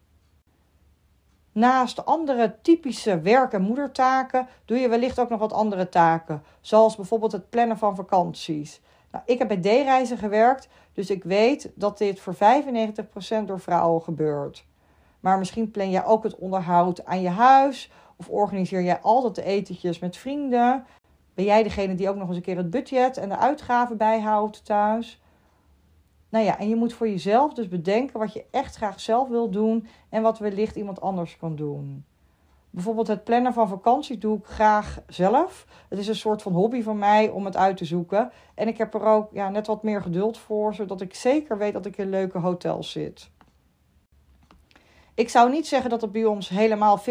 Naast 1.52 2.04
andere 2.04 2.56
typische 2.62 3.20
werk- 3.20 3.52
en 3.52 3.62
moedertaken 3.62 4.48
doe 4.64 4.78
je 4.78 4.88
wellicht 4.88 5.18
ook 5.18 5.28
nog 5.28 5.38
wat 5.38 5.52
andere 5.52 5.88
taken, 5.88 6.42
zoals 6.60 6.96
bijvoorbeeld 6.96 7.32
het 7.32 7.50
plannen 7.50 7.78
van 7.78 7.94
vakanties. 7.94 8.80
Nou, 9.10 9.24
ik 9.26 9.38
heb 9.38 9.48
bij 9.48 9.60
D-reizen 9.60 10.18
gewerkt, 10.18 10.68
dus 10.92 11.10
ik 11.10 11.24
weet 11.24 11.72
dat 11.74 11.98
dit 11.98 12.20
voor 12.20 12.34
95% 12.34 13.46
door 13.46 13.60
vrouwen 13.60 14.02
gebeurt. 14.02 14.66
Maar 15.20 15.38
misschien 15.38 15.70
plan 15.70 15.90
jij 15.90 16.04
ook 16.04 16.22
het 16.22 16.36
onderhoud 16.36 17.04
aan 17.04 17.20
je 17.20 17.28
huis 17.28 17.90
of 18.16 18.28
organiseer 18.28 18.82
jij 18.82 19.00
altijd 19.00 19.34
de 19.34 19.42
etentjes 19.42 19.98
met 19.98 20.16
vrienden. 20.16 20.86
Ben 21.34 21.44
jij 21.44 21.62
degene 21.62 21.94
die 21.94 22.08
ook 22.08 22.16
nog 22.16 22.28
eens 22.28 22.36
een 22.36 22.42
keer 22.42 22.56
het 22.56 22.70
budget 22.70 23.16
en 23.16 23.28
de 23.28 23.38
uitgaven 23.38 23.96
bijhoudt 23.96 24.64
thuis? 24.64 25.18
Nou 26.34 26.46
ja, 26.46 26.58
en 26.58 26.68
je 26.68 26.76
moet 26.76 26.92
voor 26.92 27.08
jezelf 27.08 27.52
dus 27.52 27.68
bedenken 27.68 28.18
wat 28.18 28.32
je 28.32 28.44
echt 28.50 28.76
graag 28.76 29.00
zelf 29.00 29.28
wil 29.28 29.50
doen 29.50 29.86
en 30.08 30.22
wat 30.22 30.38
wellicht 30.38 30.76
iemand 30.76 31.00
anders 31.00 31.36
kan 31.36 31.56
doen. 31.56 32.04
Bijvoorbeeld 32.70 33.06
het 33.06 33.24
plannen 33.24 33.52
van 33.52 33.68
vakantie 33.68 34.18
doe 34.18 34.38
ik 34.38 34.44
graag 34.44 35.02
zelf. 35.06 35.66
Het 35.88 35.98
is 35.98 36.08
een 36.08 36.14
soort 36.14 36.42
van 36.42 36.52
hobby 36.52 36.82
van 36.82 36.98
mij 36.98 37.28
om 37.28 37.44
het 37.44 37.56
uit 37.56 37.76
te 37.76 37.84
zoeken. 37.84 38.30
En 38.54 38.68
ik 38.68 38.78
heb 38.78 38.94
er 38.94 39.02
ook 39.02 39.28
ja, 39.32 39.50
net 39.50 39.66
wat 39.66 39.82
meer 39.82 40.02
geduld 40.02 40.38
voor, 40.38 40.74
zodat 40.74 41.00
ik 41.00 41.14
zeker 41.14 41.58
weet 41.58 41.72
dat 41.72 41.86
ik 41.86 41.96
in 41.96 42.10
leuke 42.10 42.38
hotels 42.38 42.90
zit. 42.90 43.30
Ik 45.14 45.28
zou 45.28 45.50
niet 45.50 45.66
zeggen 45.66 45.90
dat 45.90 46.00
het 46.00 46.12
bij 46.12 46.24
ons 46.24 46.48
helemaal 46.48 47.00
50-50 47.00 47.02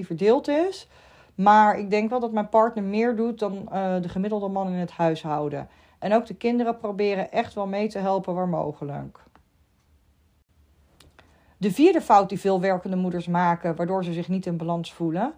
verdeeld 0.00 0.48
is. 0.48 0.88
Maar 1.34 1.78
ik 1.78 1.90
denk 1.90 2.10
wel 2.10 2.20
dat 2.20 2.32
mijn 2.32 2.48
partner 2.48 2.84
meer 2.84 3.16
doet 3.16 3.38
dan 3.38 3.68
uh, 3.72 4.02
de 4.02 4.08
gemiddelde 4.08 4.48
man 4.48 4.66
in 4.66 4.78
het 4.78 4.90
huishouden. 4.90 5.68
En 5.98 6.14
ook 6.14 6.26
de 6.26 6.34
kinderen 6.34 6.76
proberen 6.76 7.32
echt 7.32 7.54
wel 7.54 7.66
mee 7.66 7.88
te 7.88 7.98
helpen 7.98 8.34
waar 8.34 8.48
mogelijk. 8.48 9.18
De 11.56 11.72
vierde 11.72 12.00
fout 12.00 12.28
die 12.28 12.40
veel 12.40 12.60
werkende 12.60 12.96
moeders 12.96 13.26
maken, 13.26 13.76
waardoor 13.76 14.04
ze 14.04 14.12
zich 14.12 14.28
niet 14.28 14.46
in 14.46 14.56
balans 14.56 14.92
voelen, 14.92 15.34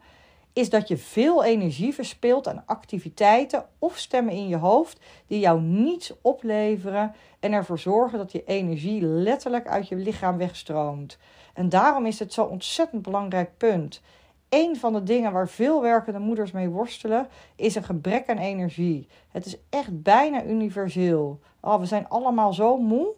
is 0.53 0.71
dat 0.71 0.89
je 0.89 0.97
veel 0.97 1.45
energie 1.45 1.95
verspilt 1.95 2.49
aan 2.49 2.63
activiteiten 2.67 3.67
of 3.79 3.99
stemmen 3.99 4.35
in 4.35 4.49
je 4.49 4.57
hoofd 4.57 5.01
die 5.27 5.39
jou 5.39 5.61
niets 5.61 6.13
opleveren 6.21 7.15
en 7.41 7.53
ervoor 7.53 7.79
zorgen 7.79 8.19
dat 8.19 8.33
je 8.33 8.45
energie 8.45 9.03
letterlijk 9.03 9.69
uit 9.69 9.89
je 9.89 9.97
lichaam 9.97 10.37
wegstroomt. 10.37 11.19
En 11.55 11.69
daarom 11.69 12.07
is 12.07 12.19
het 12.19 12.33
zo'n 12.33 12.49
ontzettend 12.49 13.03
belangrijk 13.03 13.51
punt. 13.57 14.03
Een 14.51 14.77
van 14.77 14.93
de 14.93 15.03
dingen 15.03 15.33
waar 15.33 15.49
veel 15.49 15.83
werkende 15.83 16.19
moeders 16.19 16.51
mee 16.51 16.69
worstelen 16.69 17.29
is 17.57 17.75
een 17.75 17.85
gebrek 17.85 18.29
aan 18.29 18.39
energie. 18.39 19.09
Het 19.31 19.47
is 19.47 19.57
echt 19.69 20.03
bijna 20.03 20.45
universeel. 20.45 21.41
Oh, 21.61 21.79
we 21.79 21.87
zijn 21.87 22.09
allemaal 22.09 22.53
zo 22.53 22.77
moe. 22.77 23.15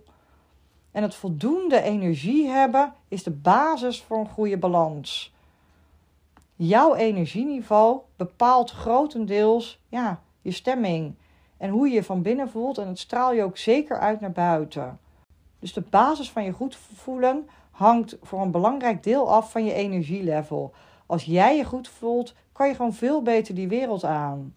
En 0.91 1.03
het 1.03 1.15
voldoende 1.15 1.83
energie 1.83 2.49
hebben 2.49 2.95
is 3.09 3.23
de 3.23 3.31
basis 3.31 4.03
voor 4.03 4.19
een 4.19 4.29
goede 4.29 4.59
balans. 4.59 5.35
Jouw 6.57 6.95
energieniveau 6.95 8.01
bepaalt 8.17 8.71
grotendeels 8.71 9.81
ja, 9.89 10.23
je 10.41 10.51
stemming 10.51 11.15
en 11.57 11.71
hoe 11.71 11.89
je 11.89 11.95
je 11.95 12.05
van 12.05 12.23
binnen 12.23 12.51
voelt 12.51 12.79
en 12.79 12.89
het 12.89 12.99
straal 12.99 13.33
je 13.33 13.43
ook 13.43 13.57
zeker 13.57 13.99
uit 13.99 14.21
naar 14.21 14.33
buiten. 14.33 14.99
Dus 15.59 15.73
de 15.73 15.81
basis 15.81 16.31
van 16.31 16.45
je 16.45 16.53
goed 16.53 16.77
voelen 16.95 17.49
hangt 17.71 18.17
voor 18.23 18.41
een 18.41 18.51
belangrijk 18.51 19.03
deel 19.03 19.33
af 19.33 19.51
van 19.51 19.65
je 19.65 19.73
energielevel. 19.73 20.73
Als 21.13 21.25
jij 21.25 21.57
je 21.57 21.65
goed 21.65 21.89
voelt, 21.89 22.35
kan 22.53 22.69
je 22.69 22.75
gewoon 22.75 22.95
veel 22.95 23.23
beter 23.23 23.55
die 23.55 23.69
wereld 23.69 24.05
aan. 24.05 24.55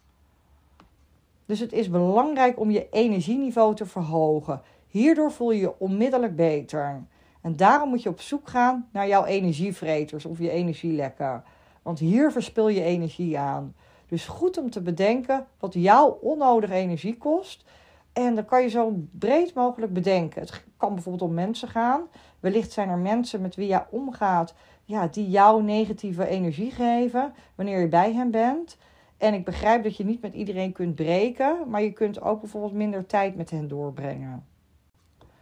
Dus 1.46 1.60
het 1.60 1.74
is 1.74 1.90
belangrijk 1.90 2.60
om 2.60 2.72
je 2.72 2.90
energieniveau 2.90 3.76
te 3.76 3.86
verhogen. 3.86 4.62
Hierdoor 4.88 5.32
voel 5.32 5.52
je 5.52 5.60
je 5.60 5.80
onmiddellijk 5.80 6.36
beter. 6.36 7.04
En 7.42 7.56
daarom 7.56 7.90
moet 7.90 8.04
je 8.04 8.10
op 8.10 8.22
zoek 8.22 8.48
gaan 8.48 8.90
naar 8.92 9.08
jouw 9.08 9.26
energievreters 9.26 10.26
of 10.26 10.40
je 10.40 10.50
energielekken. 10.50 11.44
Want 11.82 12.00
hier 12.00 12.32
verspil 12.32 12.68
je 12.68 12.84
energie 12.84 13.40
aan. 13.40 13.76
Dus 14.08 14.26
goed 14.26 14.58
om 14.58 14.70
te 14.70 14.82
bedenken 14.82 15.48
wat 15.60 15.74
jouw 15.74 16.20
onnodige 16.22 16.74
energie 16.74 17.18
kost. 17.18 17.66
En 18.14 18.36
dan 18.36 18.46
kan 18.46 18.62
je 18.62 18.70
zo 18.70 18.94
breed 19.12 19.54
mogelijk 19.54 19.94
bedenken. 19.94 20.42
Het 20.42 20.64
kan 20.78 20.94
bijvoorbeeld 20.94 21.30
om 21.30 21.36
mensen 21.36 21.68
gaan. 21.68 22.02
Wellicht 22.40 22.72
zijn 22.72 22.90
er 22.90 22.98
mensen 22.98 23.42
met 23.42 23.56
wie 23.56 23.68
jij 23.68 23.86
omgaat, 23.90 24.54
ja, 24.86 25.08
die 25.08 25.30
jou 25.30 25.64
negatieve 25.64 26.28
energie 26.28 26.72
geven 26.72 27.34
wanneer 27.56 27.80
je 27.80 27.88
bij 27.88 28.14
hen 28.14 28.32
bent. 28.32 28.78
En 29.18 29.34
ik 29.34 29.46
begrijp 29.46 29.84
dat 29.84 29.98
je 29.98 30.06
niet 30.06 30.22
met 30.22 30.34
iedereen 30.34 30.72
kunt 30.72 30.96
breken, 30.96 31.70
maar 31.70 31.82
je 31.82 31.92
kunt 31.92 32.22
ook 32.22 32.40
bijvoorbeeld 32.40 32.74
minder 32.74 33.06
tijd 33.06 33.36
met 33.36 33.50
hen 33.50 33.68
doorbrengen. 33.68 34.46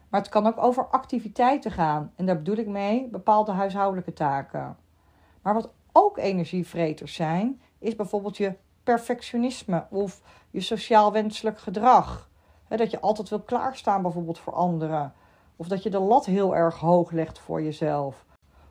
Maar 0.10 0.22
het 0.22 0.30
kan 0.30 0.48
ook 0.48 0.58
over 0.58 0.88
activiteiten 0.88 1.72
gaan. 1.72 2.12
En 2.16 2.26
daar 2.26 2.38
bedoel 2.38 2.58
ik 2.58 2.68
mee 2.68 3.08
bepaalde 3.08 3.52
huishoudelijke 3.52 4.14
taken. 4.14 4.78
Maar 5.42 5.54
wat 5.54 5.74
ook 5.92 6.18
energievreters 6.18 7.14
zijn, 7.14 7.62
is 7.80 7.96
bijvoorbeeld 7.96 8.38
je 8.38 8.54
perfectionisme 8.84 9.86
of 9.90 10.22
je 10.52 10.62
sociaal 10.62 11.12
wenselijk 11.12 11.60
gedrag. 11.60 12.30
dat 12.68 12.92
je 12.92 13.00
altijd 13.00 13.30
wil 13.30 13.40
klaarstaan 13.40 14.02
bijvoorbeeld 14.02 14.40
voor 14.40 14.54
anderen. 14.54 15.14
Of 15.56 15.68
dat 15.68 15.84
je 15.84 15.90
de 15.90 16.00
lat 16.00 16.26
heel 16.26 16.56
erg 16.56 16.80
hoog 16.80 17.12
legt 17.12 17.40
voor 17.40 17.62
jezelf. 17.62 18.26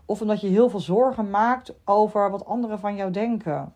Of 0.07 0.21
omdat 0.21 0.41
je 0.41 0.49
heel 0.49 0.71
veel 0.71 0.81
zorgen 0.81 1.31
maakt 1.31 1.75
over 1.85 2.31
wat 2.31 2.47
anderen 2.47 2.79
van 2.79 2.97
jou 2.97 3.11
denken. 3.11 3.75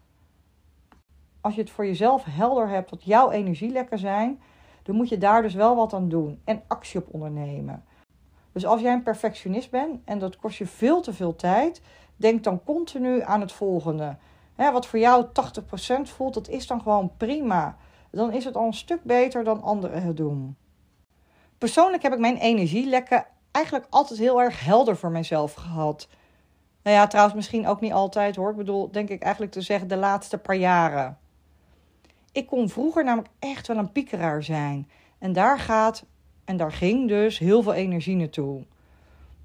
Als 1.41 1.55
je 1.55 1.61
het 1.61 1.71
voor 1.71 1.87
jezelf 1.87 2.25
helder 2.25 2.69
hebt 2.69 2.91
wat 2.91 3.05
jouw 3.05 3.31
energielekken 3.31 3.99
zijn, 3.99 4.41
dan 4.83 4.97
moet 4.97 5.09
je 5.09 5.19
daar 5.19 5.43
dus 5.43 5.55
wel 5.55 5.77
wat 5.77 5.93
aan 5.95 6.09
doen 6.09 6.41
en 6.45 6.63
actie 6.67 7.01
op 7.01 7.15
ondernemen. 7.15 7.85
Dus 8.53 8.67
als 8.67 8.81
jij 8.81 8.93
een 8.93 9.03
perfectionist 9.03 9.71
bent 9.71 10.01
en 10.05 10.19
dat 10.19 10.37
kost 10.37 10.59
je 10.59 10.67
veel 10.67 11.01
te 11.01 11.13
veel 11.13 11.37
tijd, 11.37 11.83
denk 12.17 12.45
dan 12.45 12.65
continu 12.65 13.23
aan 13.23 13.41
het 13.41 13.53
volgende. 13.53 14.17
wat 14.57 14.87
voor 14.87 14.99
jou 14.99 15.27
80% 15.27 15.29
voelt, 16.03 16.35
dat 16.35 16.49
is 16.49 16.67
dan 16.67 16.81
gewoon 16.81 17.13
prima. 17.17 17.77
Dan 18.11 18.33
is 18.33 18.45
het 18.45 18.57
al 18.57 18.67
een 18.67 18.75
stuk 18.75 19.03
beter 19.03 19.45
dan 19.45 19.63
anderen 19.63 20.03
het 20.03 20.17
doen. 20.17 20.57
Persoonlijk 21.59 22.03
heb 22.03 22.13
ik 22.13 22.19
mijn 22.19 22.37
energielekken 22.37 23.27
eigenlijk 23.57 23.87
altijd 23.91 24.19
heel 24.19 24.41
erg 24.43 24.65
helder 24.65 24.97
voor 24.97 25.11
mezelf 25.11 25.55
gehad. 25.55 26.09
Nou 26.83 26.97
ja, 26.97 27.07
trouwens 27.07 27.37
misschien 27.37 27.67
ook 27.67 27.81
niet 27.81 27.93
altijd 27.93 28.37
hoor. 28.37 28.51
Ik 28.51 28.57
bedoel, 28.57 28.91
denk 28.91 29.09
ik 29.09 29.23
eigenlijk 29.23 29.53
te 29.53 29.61
zeggen 29.61 29.89
de 29.89 29.97
laatste 29.97 30.39
paar 30.39 30.57
jaren. 30.57 31.19
Ik 32.33 32.47
kon 32.47 32.69
vroeger 32.69 33.05
namelijk 33.05 33.33
echt 33.39 33.67
wel 33.67 33.77
een 33.77 33.93
piekeraar 33.93 34.43
zijn. 34.43 34.91
En 35.19 35.33
daar 35.33 35.59
gaat, 35.59 36.05
en 36.45 36.57
daar 36.57 36.73
ging 36.73 37.09
dus 37.09 37.39
heel 37.39 37.63
veel 37.63 37.75
energie 37.75 38.17
naartoe. 38.17 38.65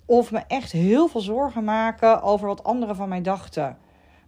Of 0.06 0.32
me 0.32 0.39
echt 0.47 0.71
heel 0.71 1.08
veel 1.08 1.21
zorgen 1.21 1.63
maken 1.63 2.21
over 2.21 2.47
wat 2.47 2.63
anderen 2.63 2.95
van 2.95 3.10
mij 3.10 3.21
dachten. 3.21 3.78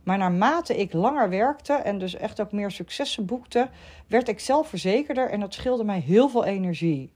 Maar 0.03 0.17
naarmate 0.17 0.77
ik 0.77 0.93
langer 0.93 1.29
werkte 1.29 1.73
en 1.73 1.99
dus 1.99 2.15
echt 2.15 2.41
ook 2.41 2.51
meer 2.51 2.71
successen 2.71 3.25
boekte, 3.25 3.69
werd 4.07 4.27
ik 4.27 4.39
zelfverzekerder 4.39 5.29
en 5.29 5.39
dat 5.39 5.53
scheelde 5.53 5.83
mij 5.83 5.99
heel 5.99 6.29
veel 6.29 6.45
energie. 6.45 7.13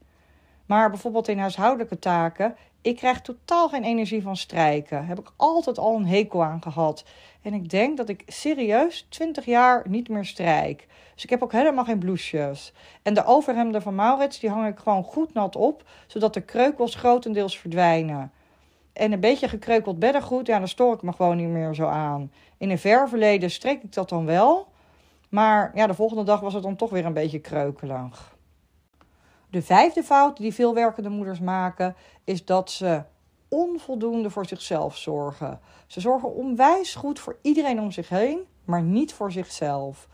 Maar 0.67 0.89
bijvoorbeeld 0.89 1.27
in 1.27 1.39
huishoudelijke 1.39 1.99
taken, 1.99 2.55
Ik 2.81 2.95
krijg 2.95 3.21
totaal 3.21 3.69
geen 3.69 3.83
energie 3.83 4.21
van 4.21 4.37
strijken. 4.37 5.05
Heb 5.05 5.19
ik 5.19 5.31
altijd 5.35 5.77
al 5.77 5.95
een 5.95 6.07
hekel 6.07 6.43
aan 6.43 6.61
gehad. 6.61 7.05
En 7.41 7.53
ik 7.53 7.69
denk 7.69 7.97
dat 7.97 8.09
ik 8.09 8.23
serieus 8.25 9.05
20 9.09 9.45
jaar 9.45 9.83
niet 9.87 10.09
meer 10.09 10.25
strijk. 10.25 10.87
Dus 11.13 11.23
ik 11.23 11.29
heb 11.29 11.43
ook 11.43 11.51
helemaal 11.51 11.83
geen 11.83 11.99
blouses. 11.99 12.73
En 13.01 13.13
de 13.13 13.25
overhemden 13.25 13.81
van 13.81 13.95
Maurits, 13.95 14.39
die 14.39 14.49
hang 14.49 14.67
ik 14.67 14.79
gewoon 14.79 15.03
goed 15.03 15.33
nat 15.33 15.55
op, 15.55 15.83
zodat 16.07 16.33
de 16.33 16.41
kreukels 16.41 16.95
grotendeels 16.95 17.59
verdwijnen. 17.59 18.31
En 18.93 19.11
een 19.11 19.19
beetje 19.19 19.47
gekreukeld 19.47 19.99
beddengoed, 19.99 20.47
ja, 20.47 20.57
dan 20.59 20.67
stoor 20.67 20.93
ik 20.93 21.01
me 21.01 21.13
gewoon 21.13 21.37
niet 21.37 21.47
meer 21.47 21.75
zo 21.75 21.85
aan. 21.85 22.31
In 22.57 22.69
een 22.69 22.79
ver 22.79 23.09
verleden 23.09 23.51
streek 23.51 23.83
ik 23.83 23.93
dat 23.93 24.09
dan 24.09 24.25
wel. 24.25 24.67
Maar 25.29 25.71
ja, 25.75 25.87
de 25.87 25.93
volgende 25.93 26.23
dag 26.23 26.39
was 26.39 26.53
het 26.53 26.63
dan 26.63 26.75
toch 26.75 26.89
weer 26.89 27.05
een 27.05 27.13
beetje 27.13 27.39
kreukelig. 27.39 28.36
De 29.49 29.61
vijfde 29.61 30.03
fout 30.03 30.37
die 30.37 30.53
veel 30.53 30.73
werkende 30.73 31.09
moeders 31.09 31.39
maken, 31.39 31.95
is 32.23 32.45
dat 32.45 32.71
ze 32.71 33.03
onvoldoende 33.47 34.29
voor 34.29 34.45
zichzelf 34.45 34.97
zorgen. 34.97 35.59
Ze 35.85 35.99
zorgen 35.99 36.33
onwijs 36.33 36.95
goed 36.95 37.19
voor 37.19 37.37
iedereen 37.41 37.81
om 37.81 37.91
zich 37.91 38.09
heen, 38.09 38.39
maar 38.65 38.81
niet 38.81 39.13
voor 39.13 39.31
zichzelf. 39.31 40.07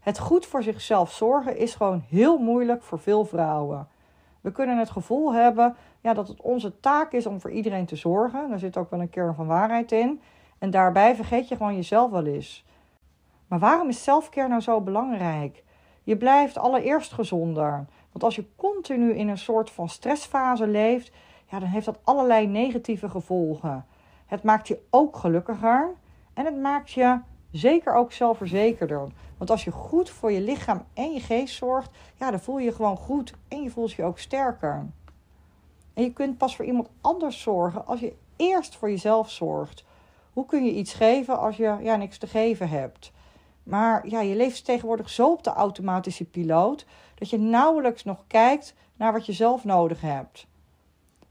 Het 0.00 0.18
goed 0.18 0.46
voor 0.46 0.62
zichzelf 0.62 1.12
zorgen 1.12 1.56
is 1.56 1.74
gewoon 1.74 2.04
heel 2.08 2.38
moeilijk 2.38 2.82
voor 2.82 2.98
veel 2.98 3.24
vrouwen. 3.24 3.88
We 4.40 4.52
kunnen 4.52 4.78
het 4.78 4.90
gevoel 4.90 5.34
hebben 5.34 5.76
ja, 6.00 6.14
dat 6.14 6.28
het 6.28 6.40
onze 6.40 6.80
taak 6.80 7.12
is 7.12 7.26
om 7.26 7.40
voor 7.40 7.50
iedereen 7.50 7.86
te 7.86 7.96
zorgen. 7.96 8.48
Daar 8.48 8.58
zit 8.58 8.76
ook 8.76 8.90
wel 8.90 9.00
een 9.00 9.10
kern 9.10 9.34
van 9.34 9.46
waarheid 9.46 9.92
in. 9.92 10.20
En 10.58 10.70
daarbij 10.70 11.14
vergeet 11.14 11.48
je 11.48 11.56
gewoon 11.56 11.74
jezelf 11.74 12.10
wel 12.10 12.26
eens. 12.26 12.64
Maar 13.48 13.58
waarom 13.58 13.88
is 13.88 14.04
zelfcare 14.04 14.48
nou 14.48 14.60
zo 14.60 14.80
belangrijk? 14.80 15.64
Je 16.02 16.16
blijft 16.16 16.58
allereerst 16.58 17.12
gezonder. 17.12 17.86
Want 18.14 18.24
als 18.24 18.36
je 18.36 18.44
continu 18.56 19.14
in 19.14 19.28
een 19.28 19.38
soort 19.38 19.70
van 19.70 19.88
stressfase 19.88 20.66
leeft, 20.66 21.12
ja, 21.50 21.58
dan 21.58 21.68
heeft 21.68 21.84
dat 21.84 21.98
allerlei 22.04 22.46
negatieve 22.46 23.08
gevolgen. 23.08 23.86
Het 24.26 24.42
maakt 24.42 24.68
je 24.68 24.78
ook 24.90 25.16
gelukkiger 25.16 25.94
en 26.34 26.44
het 26.44 26.60
maakt 26.60 26.90
je 26.90 27.18
zeker 27.50 27.94
ook 27.94 28.12
zelfverzekerder. 28.12 29.08
Want 29.38 29.50
als 29.50 29.64
je 29.64 29.70
goed 29.70 30.10
voor 30.10 30.32
je 30.32 30.40
lichaam 30.40 30.84
en 30.92 31.12
je 31.12 31.20
geest 31.20 31.54
zorgt, 31.54 31.90
ja, 32.18 32.30
dan 32.30 32.40
voel 32.40 32.58
je 32.58 32.64
je 32.64 32.72
gewoon 32.72 32.96
goed 32.96 33.34
en 33.48 33.62
je 33.62 33.70
voelt 33.70 33.92
je 33.92 34.04
ook 34.04 34.18
sterker. 34.18 34.86
En 35.94 36.02
je 36.02 36.12
kunt 36.12 36.38
pas 36.38 36.56
voor 36.56 36.64
iemand 36.64 36.88
anders 37.00 37.42
zorgen 37.42 37.86
als 37.86 38.00
je 38.00 38.14
eerst 38.36 38.76
voor 38.76 38.90
jezelf 38.90 39.30
zorgt. 39.30 39.84
Hoe 40.32 40.46
kun 40.46 40.64
je 40.64 40.72
iets 40.72 40.94
geven 40.94 41.38
als 41.38 41.56
je 41.56 41.76
ja, 41.80 41.96
niks 41.96 42.18
te 42.18 42.26
geven 42.26 42.68
hebt? 42.68 43.12
Maar 43.64 44.08
ja, 44.08 44.20
je 44.20 44.36
leeft 44.36 44.64
tegenwoordig 44.64 45.10
zo 45.10 45.32
op 45.32 45.44
de 45.44 45.50
automatische 45.50 46.24
piloot 46.24 46.86
dat 47.14 47.30
je 47.30 47.38
nauwelijks 47.38 48.04
nog 48.04 48.24
kijkt 48.26 48.74
naar 48.96 49.12
wat 49.12 49.26
je 49.26 49.32
zelf 49.32 49.64
nodig 49.64 50.00
hebt. 50.00 50.46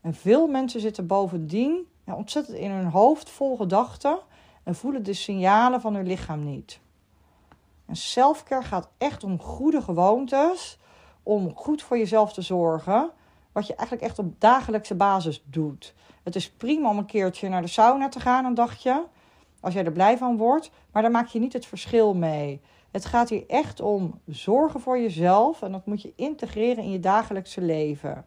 En 0.01 0.13
veel 0.13 0.47
mensen 0.47 0.81
zitten 0.81 1.07
bovendien 1.07 1.87
ja, 2.05 2.15
ontzettend 2.15 2.57
in 2.57 2.71
hun 2.71 2.85
hoofd 2.85 3.29
vol 3.29 3.57
gedachten 3.57 4.19
en 4.63 4.75
voelen 4.75 5.03
de 5.03 5.13
signalen 5.13 5.81
van 5.81 5.95
hun 5.95 6.07
lichaam 6.07 6.43
niet. 6.43 6.79
En 7.85 7.95
selfcare 7.95 8.63
gaat 8.63 8.89
echt 8.97 9.23
om 9.23 9.39
goede 9.39 9.81
gewoontes, 9.81 10.79
om 11.23 11.55
goed 11.55 11.81
voor 11.81 11.97
jezelf 11.97 12.33
te 12.33 12.41
zorgen, 12.41 13.11
wat 13.51 13.67
je 13.67 13.75
eigenlijk 13.75 14.07
echt 14.07 14.19
op 14.19 14.41
dagelijkse 14.41 14.95
basis 14.95 15.43
doet. 15.45 15.93
Het 16.23 16.35
is 16.35 16.51
prima 16.51 16.89
om 16.89 16.97
een 16.97 17.05
keertje 17.05 17.49
naar 17.49 17.61
de 17.61 17.67
sauna 17.67 18.09
te 18.09 18.19
gaan, 18.19 18.45
een 18.45 18.53
dagje, 18.53 19.05
als 19.63 19.73
jij 19.73 19.85
er 19.85 19.91
blij 19.91 20.17
van 20.17 20.37
wordt, 20.37 20.71
maar 20.91 21.01
daar 21.01 21.11
maak 21.11 21.27
je 21.27 21.39
niet 21.39 21.53
het 21.53 21.65
verschil 21.65 22.13
mee. 22.13 22.61
Het 22.91 23.05
gaat 23.05 23.29
hier 23.29 23.43
echt 23.47 23.81
om 23.81 24.19
zorgen 24.25 24.79
voor 24.79 24.99
jezelf 24.99 25.61
en 25.61 25.71
dat 25.71 25.85
moet 25.85 26.01
je 26.01 26.13
integreren 26.15 26.83
in 26.83 26.91
je 26.91 26.99
dagelijkse 26.99 27.61
leven. 27.61 28.25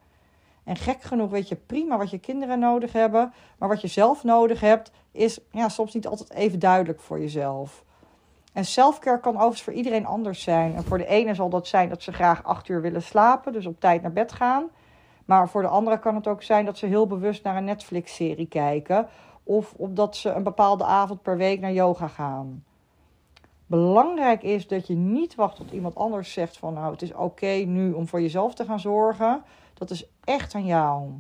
En 0.65 0.77
gek 0.77 1.03
genoeg 1.03 1.31
weet 1.31 1.49
je 1.49 1.57
prima 1.57 1.97
wat 1.97 2.11
je 2.11 2.19
kinderen 2.19 2.59
nodig 2.59 2.93
hebben, 2.93 3.33
maar 3.59 3.69
wat 3.69 3.81
je 3.81 3.87
zelf 3.87 4.25
nodig 4.25 4.61
hebt 4.61 4.91
is 5.13 5.39
ja, 5.51 5.69
soms 5.69 5.95
niet 5.95 6.07
altijd 6.07 6.33
even 6.33 6.59
duidelijk 6.59 7.01
voor 7.01 7.21
jezelf. 7.21 7.85
En 8.53 8.65
selfcare 8.65 9.21
kan 9.21 9.35
overigens 9.35 9.63
voor 9.63 9.73
iedereen 9.73 10.07
anders 10.07 10.43
zijn. 10.43 10.75
En 10.75 10.85
voor 10.85 10.99
de 10.99 11.07
ene 11.07 11.35
zal 11.35 11.49
dat 11.49 11.67
zijn 11.67 11.89
dat 11.89 12.03
ze 12.03 12.13
graag 12.13 12.45
acht 12.45 12.69
uur 12.69 12.81
willen 12.81 13.03
slapen, 13.03 13.53
dus 13.53 13.67
op 13.67 13.81
tijd 13.81 14.03
naar 14.03 14.13
bed 14.13 14.33
gaan. 14.33 14.65
Maar 15.25 15.49
voor 15.49 15.63
de 15.63 15.69
andere 15.69 15.99
kan 15.99 16.15
het 16.15 16.27
ook 16.27 16.43
zijn 16.43 16.65
dat 16.65 16.79
ze 16.79 16.87
heel 16.87 17.07
bewust 17.07 17.43
naar 17.45 17.57
een 17.57 17.65
Netflix-serie 17.65 18.47
kijken. 18.47 19.09
Of 19.49 19.75
omdat 19.77 20.17
ze 20.17 20.31
een 20.31 20.43
bepaalde 20.43 20.85
avond 20.85 21.23
per 21.23 21.37
week 21.37 21.61
naar 21.61 21.73
yoga 21.73 22.09
gaan. 22.09 22.65
Belangrijk 23.67 24.43
is 24.43 24.69
dat 24.69 24.87
je 24.87 24.95
niet 24.95 25.35
wacht 25.35 25.57
tot 25.57 25.71
iemand 25.71 25.95
anders 25.95 26.33
zegt 26.33 26.57
van 26.57 26.75
nou 26.75 26.93
het 26.93 27.03
is 27.03 27.15
oké 27.15 27.47
nu 27.47 27.93
om 27.93 28.09
voor 28.09 28.21
jezelf 28.21 28.55
te 28.55 28.65
gaan 28.65 28.81
zorgen. 28.81 29.43
Dat 29.75 29.91
is 29.91 30.09
echt 30.25 30.55
aan 30.55 30.67
jou. 30.67 31.11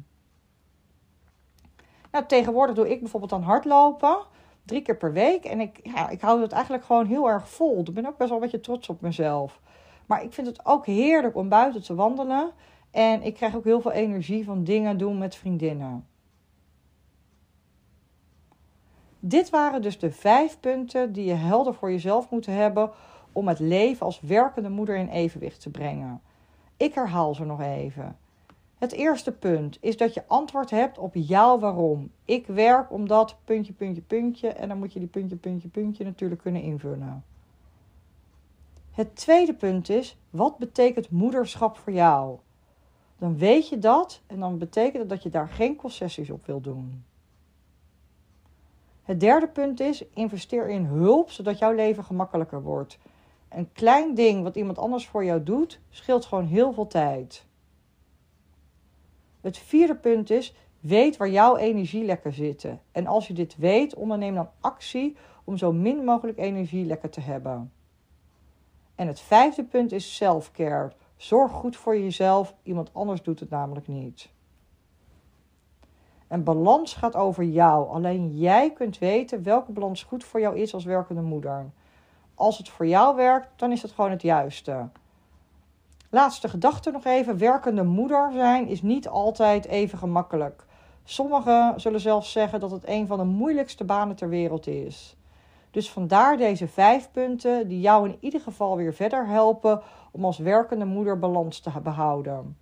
Nou, 2.10 2.26
tegenwoordig 2.26 2.74
doe 2.74 2.90
ik 2.90 3.00
bijvoorbeeld 3.00 3.32
aan 3.32 3.42
hardlopen. 3.42 4.16
Drie 4.64 4.82
keer 4.82 4.96
per 4.96 5.12
week. 5.12 5.44
En 5.44 5.60
ik, 5.60 5.80
ja, 5.82 6.08
ik 6.08 6.20
hou 6.20 6.42
het 6.42 6.52
eigenlijk 6.52 6.84
gewoon 6.84 7.06
heel 7.06 7.28
erg 7.28 7.48
vol. 7.48 7.78
Ik 7.78 7.94
ben 7.94 8.06
ook 8.06 8.16
best 8.16 8.30
wel 8.30 8.38
een 8.38 8.44
beetje 8.44 8.60
trots 8.60 8.88
op 8.88 9.00
mezelf. 9.00 9.60
Maar 10.06 10.22
ik 10.22 10.32
vind 10.32 10.46
het 10.46 10.66
ook 10.66 10.86
heerlijk 10.86 11.36
om 11.36 11.48
buiten 11.48 11.82
te 11.82 11.94
wandelen. 11.94 12.50
En 12.90 13.22
ik 13.22 13.34
krijg 13.34 13.56
ook 13.56 13.64
heel 13.64 13.80
veel 13.80 13.92
energie 13.92 14.44
van 14.44 14.64
dingen 14.64 14.98
doen 14.98 15.18
met 15.18 15.34
vriendinnen. 15.34 16.06
Dit 19.28 19.50
waren 19.50 19.82
dus 19.82 19.98
de 19.98 20.10
vijf 20.10 20.60
punten 20.60 21.12
die 21.12 21.24
je 21.24 21.34
helder 21.34 21.74
voor 21.74 21.90
jezelf 21.90 22.30
moet 22.30 22.46
hebben 22.46 22.90
om 23.32 23.48
het 23.48 23.58
leven 23.58 24.06
als 24.06 24.20
werkende 24.20 24.68
moeder 24.68 24.96
in 24.96 25.08
evenwicht 25.08 25.60
te 25.60 25.70
brengen. 25.70 26.20
Ik 26.76 26.94
herhaal 26.94 27.34
ze 27.34 27.44
nog 27.44 27.60
even. 27.60 28.16
Het 28.78 28.92
eerste 28.92 29.32
punt 29.32 29.78
is 29.80 29.96
dat 29.96 30.14
je 30.14 30.22
antwoord 30.26 30.70
hebt 30.70 30.98
op 30.98 31.14
jouw 31.14 31.58
waarom. 31.58 32.10
Ik 32.24 32.46
werk 32.46 32.92
omdat 32.92 33.36
puntje, 33.44 33.72
puntje, 33.72 34.02
puntje. 34.02 34.48
En 34.48 34.68
dan 34.68 34.78
moet 34.78 34.92
je 34.92 34.98
die 34.98 35.08
puntje, 35.08 35.36
puntje, 35.36 35.68
puntje 35.68 36.04
natuurlijk 36.04 36.40
kunnen 36.40 36.62
invullen. 36.62 37.24
Het 38.90 39.16
tweede 39.16 39.54
punt 39.54 39.88
is, 39.88 40.16
wat 40.30 40.58
betekent 40.58 41.10
moederschap 41.10 41.76
voor 41.76 41.92
jou? 41.92 42.38
Dan 43.18 43.38
weet 43.38 43.68
je 43.68 43.78
dat 43.78 44.20
en 44.26 44.40
dan 44.40 44.58
betekent 44.58 44.98
het 44.98 45.08
dat 45.08 45.22
je 45.22 45.30
daar 45.30 45.48
geen 45.48 45.76
concessies 45.76 46.30
op 46.30 46.46
wil 46.46 46.60
doen. 46.60 47.04
Het 49.06 49.20
derde 49.20 49.48
punt 49.48 49.80
is: 49.80 50.04
investeer 50.14 50.68
in 50.68 50.84
hulp 50.84 51.30
zodat 51.30 51.58
jouw 51.58 51.72
leven 51.72 52.04
gemakkelijker 52.04 52.62
wordt. 52.62 52.98
Een 53.48 53.72
klein 53.72 54.14
ding 54.14 54.42
wat 54.42 54.56
iemand 54.56 54.78
anders 54.78 55.06
voor 55.06 55.24
jou 55.24 55.42
doet, 55.42 55.80
scheelt 55.90 56.24
gewoon 56.24 56.46
heel 56.46 56.72
veel 56.72 56.86
tijd. 56.86 57.46
Het 59.40 59.58
vierde 59.58 59.96
punt 59.96 60.30
is: 60.30 60.54
weet 60.80 61.16
waar 61.16 61.28
jouw 61.28 61.56
energielekken 61.56 62.32
zitten. 62.32 62.80
En 62.92 63.06
als 63.06 63.26
je 63.26 63.34
dit 63.34 63.56
weet, 63.56 63.94
onderneem 63.94 64.34
dan 64.34 64.50
actie 64.60 65.16
om 65.44 65.56
zo 65.56 65.72
min 65.72 66.04
mogelijk 66.04 66.38
energielekken 66.38 67.10
te 67.10 67.20
hebben. 67.20 67.72
En 68.94 69.06
het 69.06 69.20
vijfde 69.20 69.64
punt 69.64 69.92
is 69.92 70.16
self-care. 70.16 70.92
Zorg 71.16 71.52
goed 71.52 71.76
voor 71.76 71.98
jezelf, 71.98 72.54
iemand 72.62 72.90
anders 72.94 73.22
doet 73.22 73.40
het 73.40 73.50
namelijk 73.50 73.88
niet. 73.88 74.28
En 76.28 76.44
balans 76.44 76.94
gaat 76.94 77.16
over 77.16 77.44
jou. 77.44 77.88
Alleen 77.88 78.36
jij 78.36 78.72
kunt 78.72 78.98
weten 78.98 79.42
welke 79.42 79.72
balans 79.72 80.02
goed 80.02 80.24
voor 80.24 80.40
jou 80.40 80.58
is 80.58 80.74
als 80.74 80.84
werkende 80.84 81.22
moeder. 81.22 81.70
Als 82.34 82.58
het 82.58 82.68
voor 82.68 82.86
jou 82.86 83.16
werkt, 83.16 83.48
dan 83.56 83.72
is 83.72 83.82
het 83.82 83.92
gewoon 83.92 84.10
het 84.10 84.22
juiste. 84.22 84.88
Laatste 86.10 86.48
gedachte 86.48 86.90
nog 86.90 87.04
even. 87.04 87.38
Werkende 87.38 87.84
moeder 87.84 88.30
zijn 88.32 88.66
is 88.66 88.82
niet 88.82 89.08
altijd 89.08 89.66
even 89.66 89.98
gemakkelijk. 89.98 90.64
Sommigen 91.04 91.80
zullen 91.80 92.00
zelfs 92.00 92.32
zeggen 92.32 92.60
dat 92.60 92.70
het 92.70 92.88
een 92.88 93.06
van 93.06 93.18
de 93.18 93.24
moeilijkste 93.24 93.84
banen 93.84 94.16
ter 94.16 94.28
wereld 94.28 94.66
is. 94.66 95.16
Dus 95.70 95.90
vandaar 95.90 96.36
deze 96.36 96.68
vijf 96.68 97.10
punten 97.10 97.68
die 97.68 97.80
jou 97.80 98.08
in 98.08 98.16
ieder 98.20 98.40
geval 98.40 98.76
weer 98.76 98.94
verder 98.94 99.26
helpen 99.26 99.82
om 100.10 100.24
als 100.24 100.38
werkende 100.38 100.84
moeder 100.84 101.18
balans 101.18 101.60
te 101.60 101.70
behouden. 101.82 102.56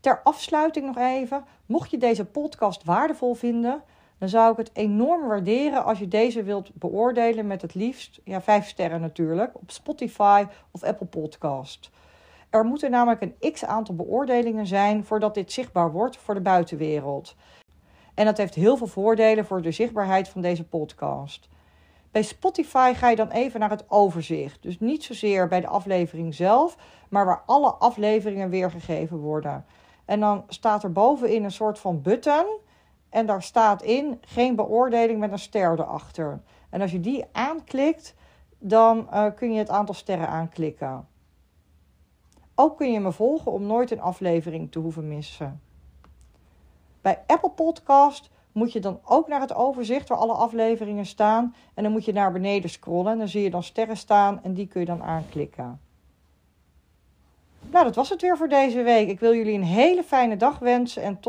Ter 0.00 0.20
afsluiting 0.24 0.86
nog 0.86 0.96
even, 0.96 1.44
mocht 1.66 1.90
je 1.90 1.98
deze 1.98 2.24
podcast 2.24 2.84
waardevol 2.84 3.34
vinden, 3.34 3.82
dan 4.18 4.28
zou 4.28 4.50
ik 4.52 4.56
het 4.56 4.70
enorm 4.72 5.28
waarderen 5.28 5.84
als 5.84 5.98
je 5.98 6.08
deze 6.08 6.42
wilt 6.42 6.70
beoordelen 6.74 7.46
met 7.46 7.62
het 7.62 7.74
liefst, 7.74 8.20
ja, 8.24 8.40
vijf 8.40 8.68
sterren 8.68 9.00
natuurlijk, 9.00 9.50
op 9.54 9.70
Spotify 9.70 10.44
of 10.70 10.82
Apple 10.82 11.06
Podcast. 11.06 11.90
Er 12.50 12.64
moeten 12.64 12.90
namelijk 12.90 13.22
een 13.22 13.52
x 13.52 13.64
aantal 13.64 13.94
beoordelingen 13.94 14.66
zijn 14.66 15.04
voordat 15.04 15.34
dit 15.34 15.52
zichtbaar 15.52 15.92
wordt 15.92 16.16
voor 16.16 16.34
de 16.34 16.40
buitenwereld. 16.40 17.34
En 18.14 18.24
dat 18.24 18.36
heeft 18.36 18.54
heel 18.54 18.76
veel 18.76 18.86
voordelen 18.86 19.44
voor 19.46 19.62
de 19.62 19.70
zichtbaarheid 19.70 20.28
van 20.28 20.40
deze 20.40 20.64
podcast. 20.64 21.48
Bij 22.10 22.22
Spotify 22.22 22.92
ga 22.94 23.08
je 23.08 23.16
dan 23.16 23.30
even 23.30 23.60
naar 23.60 23.70
het 23.70 23.90
overzicht. 23.90 24.62
Dus 24.62 24.80
niet 24.80 25.04
zozeer 25.04 25.48
bij 25.48 25.60
de 25.60 25.66
aflevering 25.66 26.34
zelf, 26.34 26.76
maar 27.08 27.26
waar 27.26 27.42
alle 27.46 27.70
afleveringen 27.70 28.50
weergegeven 28.50 29.16
worden. 29.16 29.64
En 30.10 30.20
dan 30.20 30.44
staat 30.48 30.82
er 30.82 30.92
bovenin 30.92 31.44
een 31.44 31.50
soort 31.50 31.78
van 31.78 32.02
button. 32.02 32.58
En 33.08 33.26
daar 33.26 33.42
staat 33.42 33.82
in 33.82 34.18
geen 34.20 34.56
beoordeling 34.56 35.18
met 35.18 35.32
een 35.32 35.38
ster 35.38 35.72
erachter. 35.72 36.42
En 36.70 36.80
als 36.80 36.90
je 36.90 37.00
die 37.00 37.24
aanklikt, 37.32 38.14
dan 38.58 39.08
uh, 39.12 39.26
kun 39.34 39.52
je 39.52 39.58
het 39.58 39.68
aantal 39.68 39.94
sterren 39.94 40.28
aanklikken. 40.28 41.08
Ook 42.54 42.76
kun 42.76 42.92
je 42.92 43.00
me 43.00 43.12
volgen 43.12 43.52
om 43.52 43.66
nooit 43.66 43.90
een 43.90 44.00
aflevering 44.00 44.72
te 44.72 44.78
hoeven 44.78 45.08
missen. 45.08 45.60
Bij 47.00 47.22
Apple 47.26 47.50
Podcast 47.50 48.30
moet 48.52 48.72
je 48.72 48.80
dan 48.80 49.00
ook 49.04 49.28
naar 49.28 49.40
het 49.40 49.54
overzicht 49.54 50.08
waar 50.08 50.18
alle 50.18 50.32
afleveringen 50.32 51.06
staan. 51.06 51.54
En 51.74 51.82
dan 51.82 51.92
moet 51.92 52.04
je 52.04 52.12
naar 52.12 52.32
beneden 52.32 52.70
scrollen 52.70 53.12
en 53.12 53.18
dan 53.18 53.28
zie 53.28 53.42
je 53.42 53.50
dan 53.50 53.62
sterren 53.62 53.96
staan 53.96 54.42
en 54.42 54.54
die 54.54 54.66
kun 54.66 54.80
je 54.80 54.86
dan 54.86 55.02
aanklikken. 55.02 55.80
Nou, 57.70 57.84
dat 57.84 57.94
was 57.94 58.08
het 58.08 58.22
weer 58.22 58.36
voor 58.36 58.48
deze 58.48 58.82
week. 58.82 59.08
Ik 59.08 59.20
wil 59.20 59.34
jullie 59.34 59.54
een 59.54 59.62
hele 59.62 60.02
fijne 60.02 60.36
dag 60.36 60.58
wensen 60.58 61.02
en 61.02 61.20
tot 61.20 61.26